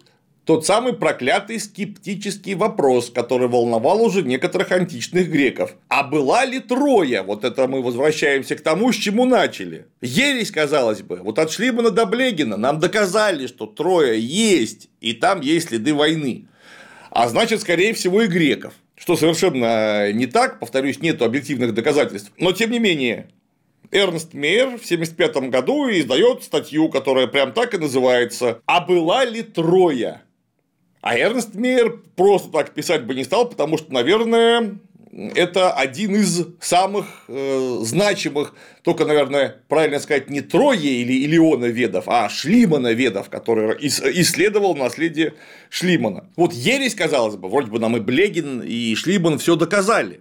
тот 0.49 0.65
самый 0.65 0.95
проклятый 0.95 1.61
скептический 1.61 2.55
вопрос, 2.55 3.11
который 3.11 3.49
волновал 3.49 4.01
уже 4.01 4.23
некоторых 4.23 4.73
античных 4.73 5.29
греков. 5.29 5.77
А 5.89 6.03
была 6.03 6.47
ли 6.47 6.59
Троя? 6.59 7.23
Вот 7.23 7.45
это 7.45 7.69
мы 7.69 7.83
возвращаемся 7.83 8.57
к 8.57 8.63
тому, 8.63 8.91
с 8.91 8.97
чему 8.97 9.27
начали. 9.27 9.85
Ересь, 10.01 10.51
казалось 10.51 11.03
бы. 11.03 11.17
Вот 11.17 11.39
от 11.39 11.53
Шлимана 11.53 11.91
до 11.91 12.07
Блегина 12.07 12.57
нам 12.57 12.79
доказали, 12.79 13.47
что 13.47 13.67
Троя 13.67 14.15
есть, 14.15 14.89
и 15.03 15.13
там 15.13 15.43
есть 15.43 15.69
следы 15.69 15.93
войны. 15.93 16.47
А 17.11 17.29
значит, 17.29 17.61
скорее 17.61 17.93
всего, 17.93 18.23
и 18.23 18.27
греков. 18.27 18.73
Что 18.97 19.17
совершенно 19.17 20.11
не 20.15 20.25
так, 20.25 20.61
повторюсь, 20.61 21.03
нет 21.03 21.21
объективных 21.21 21.75
доказательств. 21.75 22.33
Но 22.39 22.53
тем 22.53 22.71
не 22.71 22.79
менее, 22.79 23.29
Эрнст 23.91 24.33
Мейер 24.33 24.79
в 24.79 24.85
1975 24.87 25.51
году 25.51 25.91
издает 25.91 26.43
статью, 26.43 26.89
которая 26.89 27.27
прям 27.27 27.53
так 27.53 27.75
и 27.75 27.77
называется 27.77 28.63
«А 28.65 28.81
была 28.81 29.27
ли 29.27 29.43
Троя?». 29.43 30.23
А 31.01 31.17
Эрнст 31.17 31.55
Мейер 31.55 32.01
просто 32.17 32.51
так 32.51 32.75
писать 32.75 33.05
бы 33.05 33.15
не 33.15 33.25
стал, 33.25 33.49
потому 33.49 33.79
что, 33.79 33.93
наверное, 33.93 34.79
это 35.13 35.73
один 35.73 36.17
из 36.17 36.47
самых 36.61 37.07
э, 37.29 37.79
значимых, 37.83 38.55
только, 38.83 39.05
наверное, 39.05 39.63
правильно 39.69 40.01
сказать, 40.01 40.29
не 40.29 40.41
Троя 40.41 40.79
или 40.79 41.25
Илиона 41.25 41.67
Ведов, 41.67 42.05
а 42.09 42.29
Шлимана 42.29 42.93
Ведов, 42.93 43.29
который 43.29 43.77
исследовал 43.81 44.77
наследие 44.77 45.35
Шлимана. 45.71 46.31
Вот 46.37 46.53
ересь, 46.53 46.95
казалось 46.95 47.37
бы, 47.37 47.49
вроде 47.49 47.71
бы 47.71 47.79
нам 47.79 47.97
и 47.97 48.01
Блегин, 48.01 48.61
и 48.61 48.95
Шлиман 48.95 49.39
все 49.39 49.57
доказали. 49.57 50.21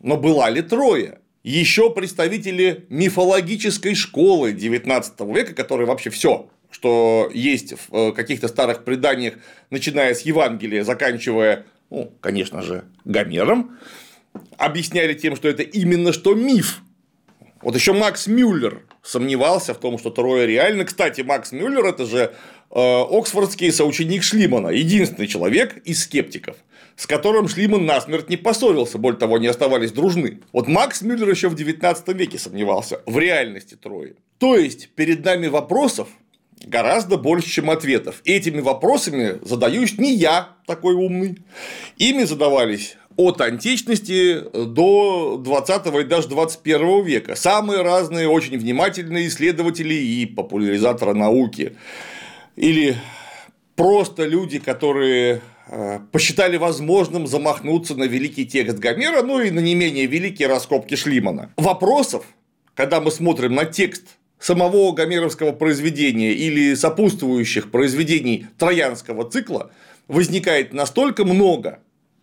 Но 0.00 0.16
была 0.16 0.50
ли 0.50 0.62
Троя? 0.62 1.18
Еще 1.42 1.90
представители 1.90 2.86
мифологической 2.88 3.96
школы 3.96 4.52
XIX 4.52 5.34
века, 5.34 5.54
которые 5.54 5.88
вообще 5.88 6.10
все 6.10 6.48
что 6.72 7.30
есть 7.32 7.74
в 7.74 7.94
э, 7.94 8.12
каких-то 8.12 8.48
старых 8.48 8.84
преданиях, 8.84 9.34
начиная 9.70 10.14
с 10.14 10.22
Евангелия, 10.22 10.82
заканчивая, 10.82 11.66
ну, 11.90 12.12
конечно 12.20 12.62
же, 12.62 12.84
Гомером, 13.04 13.78
объясняли 14.56 15.14
тем, 15.14 15.36
что 15.36 15.48
это 15.48 15.62
именно 15.62 16.12
что 16.12 16.34
миф. 16.34 16.80
Вот 17.60 17.76
еще 17.76 17.92
Макс 17.92 18.26
Мюллер 18.26 18.82
сомневался 19.02 19.74
в 19.74 19.78
том, 19.78 19.98
что 19.98 20.10
Троя 20.10 20.46
реально. 20.46 20.84
Кстати, 20.84 21.20
Макс 21.20 21.52
Мюллер 21.52 21.84
это 21.84 22.06
же 22.06 22.34
э, 22.70 22.74
оксфордский 22.74 23.70
соученик 23.70 24.24
Шлимана, 24.24 24.68
единственный 24.68 25.28
человек 25.28 25.76
из 25.84 26.02
скептиков, 26.02 26.56
с 26.96 27.06
которым 27.06 27.48
Шлиман 27.48 27.86
насмерть 27.86 28.28
не 28.30 28.36
поссорился, 28.36 28.98
более 28.98 29.18
того, 29.18 29.36
они 29.36 29.46
оставались 29.46 29.92
дружны. 29.92 30.40
Вот 30.52 30.66
Макс 30.66 31.02
Мюллер 31.02 31.28
еще 31.28 31.48
в 31.48 31.54
19 31.54 32.08
веке 32.08 32.38
сомневался 32.38 33.00
в 33.06 33.16
реальности 33.18 33.76
Трои. 33.76 34.16
То 34.38 34.56
есть, 34.56 34.88
перед 34.96 35.24
нами 35.24 35.46
вопросов, 35.46 36.08
гораздо 36.66 37.16
больше, 37.16 37.48
чем 37.48 37.70
ответов. 37.70 38.20
Этими 38.24 38.60
вопросами 38.60 39.38
задаюсь 39.42 39.98
не 39.98 40.14
я 40.14 40.56
такой 40.66 40.94
умный. 40.94 41.38
Ими 41.98 42.24
задавались 42.24 42.96
от 43.16 43.40
античности 43.40 44.40
до 44.52 45.40
20 45.42 45.86
и 45.86 46.04
даже 46.04 46.28
21 46.28 47.04
века. 47.04 47.36
Самые 47.36 47.82
разные, 47.82 48.28
очень 48.28 48.58
внимательные 48.58 49.28
исследователи 49.28 49.94
и 49.94 50.26
популяризаторы 50.26 51.14
науки. 51.14 51.76
Или 52.56 52.96
просто 53.76 54.24
люди, 54.24 54.58
которые 54.58 55.42
э, 55.68 56.00
посчитали 56.10 56.56
возможным 56.56 57.26
замахнуться 57.26 57.94
на 57.94 58.04
великий 58.04 58.46
текст 58.46 58.78
Гомера, 58.78 59.22
ну 59.22 59.40
и 59.40 59.50
на 59.50 59.60
не 59.60 59.74
менее 59.74 60.06
великие 60.06 60.48
раскопки 60.48 60.94
Шлимана. 60.94 61.50
Вопросов, 61.56 62.24
когда 62.74 63.00
мы 63.00 63.10
смотрим 63.10 63.54
на 63.54 63.64
текст 63.64 64.04
самого 64.42 64.92
гомеровского 64.92 65.52
произведения 65.52 66.32
или 66.32 66.74
сопутствующих 66.74 67.70
произведений 67.70 68.46
троянского 68.58 69.30
цикла, 69.30 69.70
возникает 70.08 70.72
настолько 70.72 71.24
много, 71.24 71.78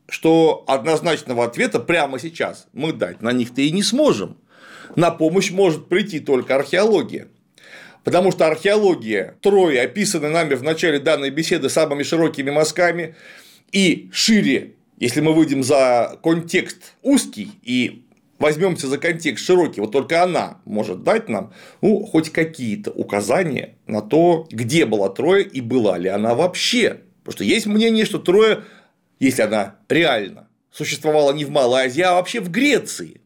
что 0.09 0.65
однозначного 0.67 1.45
ответа 1.45 1.79
прямо 1.79 2.19
сейчас 2.19 2.67
мы 2.73 2.91
дать 2.91 3.21
на 3.21 3.31
них-то 3.31 3.61
и 3.61 3.71
не 3.71 3.83
сможем. 3.83 4.37
На 4.97 5.11
помощь 5.11 5.51
может 5.51 5.87
прийти 5.87 6.19
только 6.19 6.55
археология. 6.55 7.29
Потому 8.03 8.31
что 8.31 8.47
археология 8.47 9.35
трое 9.41 9.81
описаны 9.81 10.29
нами 10.29 10.55
в 10.55 10.63
начале 10.63 10.99
данной 10.99 11.29
беседы 11.29 11.69
самыми 11.69 12.03
широкими 12.03 12.49
мазками 12.49 13.15
и 13.71 14.09
шире, 14.11 14.73
если 14.97 15.21
мы 15.21 15.33
выйдем 15.33 15.63
за 15.63 16.17
контекст 16.21 16.95
узкий 17.01 17.51
и 17.63 18.03
возьмемся 18.39 18.87
за 18.87 18.97
контекст 18.97 19.45
широкий, 19.45 19.81
вот 19.81 19.91
только 19.91 20.23
она 20.23 20.61
может 20.65 21.03
дать 21.03 21.29
нам 21.29 21.53
ну, 21.81 22.05
хоть 22.05 22.31
какие-то 22.31 22.91
указания 22.91 23.75
на 23.85 24.01
то, 24.01 24.47
где 24.49 24.85
была 24.85 25.09
Троя 25.09 25.43
и 25.43 25.61
была 25.61 25.97
ли 25.97 26.09
она 26.09 26.33
вообще. 26.33 27.01
Потому 27.23 27.33
что 27.33 27.43
есть 27.43 27.65
мнение, 27.65 28.05
что 28.05 28.17
Троя, 28.17 28.63
если 29.19 29.43
она 29.43 29.75
реально 29.87 30.47
существовала 30.71 31.33
не 31.33 31.45
в 31.45 31.51
Малой 31.51 31.85
Азии, 31.85 32.01
а 32.01 32.13
вообще 32.13 32.39
в 32.39 32.49
Греции, 32.49 33.21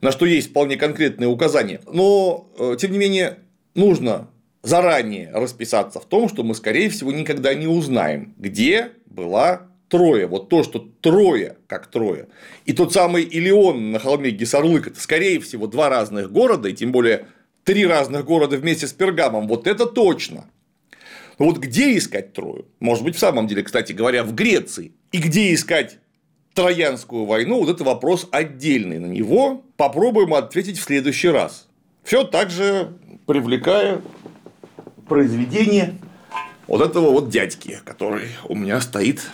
на 0.00 0.12
что 0.12 0.26
есть 0.26 0.50
вполне 0.50 0.76
конкретные 0.76 1.28
указания. 1.28 1.80
Но, 1.90 2.50
э, 2.58 2.76
тем 2.78 2.92
не 2.92 2.98
менее, 2.98 3.38
нужно 3.74 4.28
заранее 4.62 5.30
расписаться 5.32 6.00
в 6.00 6.04
том, 6.04 6.28
что 6.28 6.42
мы, 6.42 6.54
скорее 6.54 6.90
всего, 6.90 7.12
никогда 7.12 7.54
не 7.54 7.66
узнаем, 7.66 8.34
где 8.36 8.92
была 9.06 9.69
Троя. 9.90 10.26
Вот 10.26 10.48
то, 10.48 10.62
что 10.62 10.88
Троя 11.00 11.56
как 11.66 11.88
Троя. 11.88 12.28
И 12.64 12.72
тот 12.72 12.94
самый 12.94 13.24
Илион 13.24 13.90
на 13.90 13.98
холме 13.98 14.30
Гесарлык– 14.30 14.86
это, 14.88 15.00
скорее 15.00 15.40
всего, 15.40 15.66
два 15.66 15.90
разных 15.90 16.32
города, 16.32 16.68
и 16.68 16.72
тем 16.72 16.92
более 16.92 17.26
три 17.64 17.84
разных 17.84 18.24
города 18.24 18.56
вместе 18.56 18.86
с 18.86 18.92
Пергамом. 18.92 19.48
Вот 19.48 19.66
это 19.66 19.84
точно. 19.86 20.46
Но 21.38 21.46
вот 21.46 21.58
где 21.58 21.96
искать 21.96 22.32
Трою? 22.32 22.66
Может 22.78 23.04
быть, 23.04 23.16
в 23.16 23.18
самом 23.18 23.46
деле, 23.46 23.62
кстати 23.62 23.92
говоря, 23.92 24.24
в 24.24 24.34
Греции. 24.34 24.92
И 25.10 25.18
где 25.18 25.52
искать 25.52 25.98
Троянскую 26.54 27.24
войну, 27.24 27.58
вот 27.60 27.68
это 27.68 27.82
вопрос 27.82 28.28
отдельный. 28.30 28.98
На 28.98 29.06
него 29.06 29.64
попробуем 29.76 30.34
ответить 30.34 30.78
в 30.78 30.82
следующий 30.82 31.28
раз. 31.28 31.68
Все 32.04 32.24
так 32.24 32.50
же 32.50 32.92
привлекая 33.26 34.02
произведение 35.08 35.94
вот 36.66 36.80
этого 36.80 37.10
вот 37.10 37.30
дядьки, 37.30 37.80
который 37.84 38.28
у 38.48 38.54
меня 38.54 38.80
стоит 38.80 39.30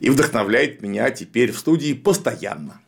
и 0.00 0.10
вдохновляет 0.10 0.82
меня 0.82 1.10
теперь 1.10 1.52
в 1.52 1.58
студии 1.58 1.92
постоянно. 1.92 2.80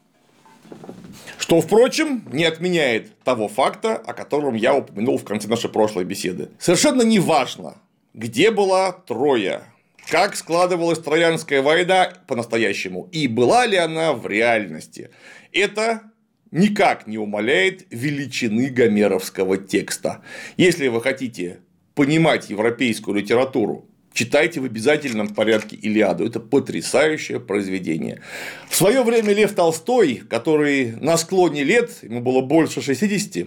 Что, 1.38 1.60
впрочем, 1.60 2.24
не 2.32 2.44
отменяет 2.44 3.18
того 3.20 3.48
факта, 3.48 3.96
о 3.96 4.12
котором 4.12 4.54
я 4.54 4.74
упомянул 4.74 5.18
в 5.18 5.24
конце 5.24 5.48
нашей 5.48 5.70
прошлой 5.70 6.04
беседы. 6.04 6.50
Совершенно 6.58 7.02
не 7.02 7.18
важно, 7.18 7.76
где 8.14 8.50
была 8.50 8.92
Троя, 8.92 9.62
как 10.10 10.36
складывалась 10.36 10.98
Троянская 10.98 11.62
война 11.62 12.12
по-настоящему 12.26 13.08
и 13.12 13.28
была 13.28 13.66
ли 13.66 13.76
она 13.76 14.12
в 14.12 14.26
реальности. 14.26 15.10
Это 15.52 16.02
никак 16.50 17.06
не 17.06 17.18
умаляет 17.18 17.86
величины 17.90 18.68
гомеровского 18.68 19.56
текста. 19.56 20.22
Если 20.56 20.88
вы 20.88 21.00
хотите 21.00 21.60
понимать 21.94 22.50
европейскую 22.50 23.16
литературу 23.16 23.87
Читайте 24.18 24.58
в 24.58 24.64
обязательном 24.64 25.28
порядке 25.28 25.76
Илиаду. 25.76 26.26
Это 26.26 26.40
потрясающее 26.40 27.38
произведение. 27.38 28.20
В 28.68 28.74
свое 28.74 29.04
время 29.04 29.32
Лев 29.32 29.54
Толстой, 29.54 30.22
который 30.28 30.90
на 30.96 31.16
склоне 31.16 31.62
лет, 31.62 31.92
ему 32.02 32.20
было 32.20 32.40
больше 32.40 32.82
60, 32.82 33.46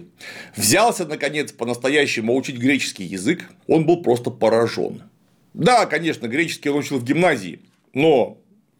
взялся, 0.56 1.04
наконец, 1.04 1.52
по-настоящему 1.52 2.34
учить 2.34 2.56
греческий 2.56 3.04
язык. 3.04 3.50
Он 3.66 3.84
был 3.84 4.02
просто 4.02 4.30
поражен. 4.30 5.02
Да, 5.52 5.84
конечно, 5.84 6.26
греческий 6.26 6.70
он 6.70 6.78
учил 6.78 7.00
в 7.00 7.04
гимназии, 7.04 7.60
но 7.92 8.38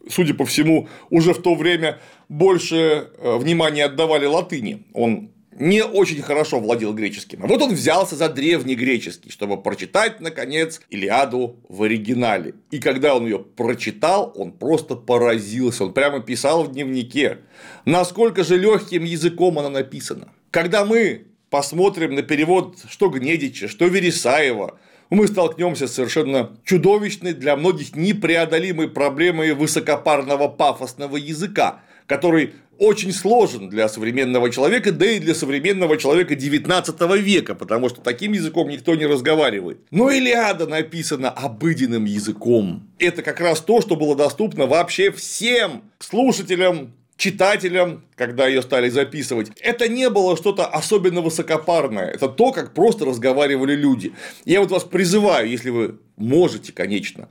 судя 0.09 0.33
по 0.33 0.45
всему, 0.45 0.87
уже 1.11 1.35
в 1.35 1.43
то 1.43 1.53
время 1.53 1.99
больше 2.27 2.75
э, 3.19 3.37
внимания 3.37 3.85
отдавали 3.85 4.25
латыни. 4.25 4.83
Он 4.93 5.29
не 5.59 5.83
очень 5.83 6.21
хорошо 6.21 6.59
владел 6.59 6.93
греческим. 6.93 7.43
А 7.43 7.47
вот 7.47 7.61
он 7.61 7.73
взялся 7.73 8.15
за 8.15 8.29
древний 8.29 8.75
греческий, 8.75 9.29
чтобы 9.29 9.61
прочитать, 9.61 10.19
наконец, 10.19 10.81
Илиаду 10.89 11.57
в 11.69 11.83
оригинале. 11.83 12.55
И 12.71 12.79
когда 12.79 13.15
он 13.15 13.25
ее 13.25 13.39
прочитал, 13.39 14.33
он 14.35 14.51
просто 14.51 14.95
поразился. 14.95 15.85
Он 15.85 15.93
прямо 15.93 16.19
писал 16.19 16.63
в 16.63 16.71
дневнике, 16.71 17.39
насколько 17.85 18.43
же 18.43 18.57
легким 18.57 19.03
языком 19.03 19.59
она 19.59 19.69
написана. 19.69 20.29
Когда 20.51 20.85
мы 20.85 21.27
посмотрим 21.49 22.15
на 22.15 22.23
перевод 22.23 22.77
что 22.89 23.09
Гнедича, 23.09 23.67
что 23.67 23.85
Вересаева, 23.85 24.79
мы 25.09 25.27
столкнемся 25.27 25.87
с 25.87 25.93
совершенно 25.93 26.57
чудовищной 26.63 27.33
для 27.33 27.55
многих 27.55 27.95
непреодолимой 27.95 28.89
проблемой 28.89 29.53
высокопарного 29.53 30.47
пафосного 30.47 31.17
языка, 31.17 31.81
который 32.07 32.53
очень 32.77 33.11
сложен 33.11 33.69
для 33.69 33.87
современного 33.87 34.49
человека, 34.49 34.91
да 34.91 35.05
и 35.05 35.19
для 35.19 35.35
современного 35.35 35.97
человека 35.97 36.35
19 36.35 36.99
века, 37.19 37.55
потому 37.55 37.89
что 37.89 38.01
таким 38.01 38.33
языком 38.33 38.69
никто 38.69 38.95
не 38.95 39.05
разговаривает. 39.05 39.79
Но 39.91 40.09
Илиада 40.09 40.67
написана 40.67 41.29
обыденным 41.29 42.05
языком. 42.05 42.89
Это 42.99 43.21
как 43.21 43.39
раз 43.39 43.61
то, 43.61 43.81
что 43.81 43.95
было 43.95 44.15
доступно 44.15 44.65
вообще 44.65 45.11
всем 45.11 45.83
слушателям 45.99 46.93
читателям, 47.15 48.03
когда 48.15 48.47
ее 48.47 48.61
стали 48.61 48.89
записывать, 48.89 49.51
это 49.61 49.87
не 49.87 50.09
было 50.09 50.35
что-то 50.35 50.65
особенно 50.65 51.21
высокопарное. 51.21 52.07
Это 52.07 52.27
то, 52.27 52.51
как 52.51 52.73
просто 52.73 53.05
разговаривали 53.05 53.75
люди. 53.75 54.13
Я 54.45 54.59
вот 54.61 54.71
вас 54.71 54.83
призываю, 54.83 55.49
если 55.49 55.69
вы 55.69 55.99
можете, 56.17 56.73
конечно, 56.73 57.29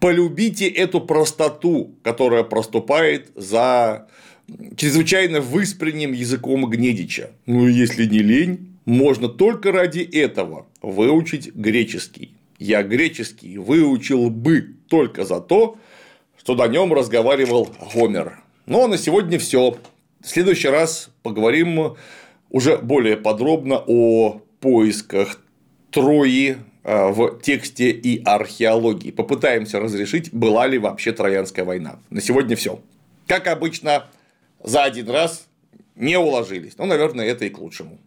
полюбите 0.00 0.66
эту 0.68 1.00
простоту, 1.00 1.94
которая 2.02 2.42
проступает 2.42 3.30
за 3.34 4.08
чрезвычайно 4.76 5.40
выспренним 5.40 6.12
языком 6.12 6.68
Гнедича. 6.68 7.30
Ну, 7.46 7.66
если 7.66 8.06
не 8.06 8.18
лень, 8.18 8.76
можно 8.84 9.28
только 9.28 9.72
ради 9.72 10.00
этого 10.00 10.66
выучить 10.82 11.54
греческий. 11.54 12.34
Я 12.58 12.82
греческий 12.82 13.58
выучил 13.58 14.30
бы 14.30 14.74
только 14.88 15.24
за 15.24 15.40
то, 15.40 15.78
что 16.38 16.54
на 16.54 16.66
нем 16.66 16.92
разговаривал 16.92 17.70
Гомер. 17.94 18.40
Ну 18.66 18.84
а 18.84 18.88
на 18.88 18.98
сегодня 18.98 19.38
все. 19.38 19.76
В 20.20 20.28
следующий 20.28 20.68
раз 20.68 21.10
поговорим 21.22 21.96
уже 22.50 22.76
более 22.78 23.16
подробно 23.16 23.82
о 23.86 24.42
поисках 24.60 25.40
Трои 25.90 26.56
а, 26.84 27.08
в 27.12 27.40
тексте 27.40 27.90
и 27.90 28.22
археологии. 28.24 29.10
Попытаемся 29.10 29.80
разрешить, 29.80 30.32
была 30.32 30.66
ли 30.66 30.78
вообще 30.78 31.12
Троянская 31.12 31.64
война. 31.64 31.98
На 32.10 32.20
сегодня 32.20 32.56
все. 32.56 32.80
Как 33.26 33.46
обычно, 33.46 34.06
за 34.62 34.84
один 34.84 35.10
раз 35.10 35.46
не 35.94 36.18
уложились. 36.18 36.76
Ну, 36.78 36.86
наверное, 36.86 37.26
это 37.26 37.44
и 37.44 37.50
к 37.50 37.58
лучшему. 37.58 37.98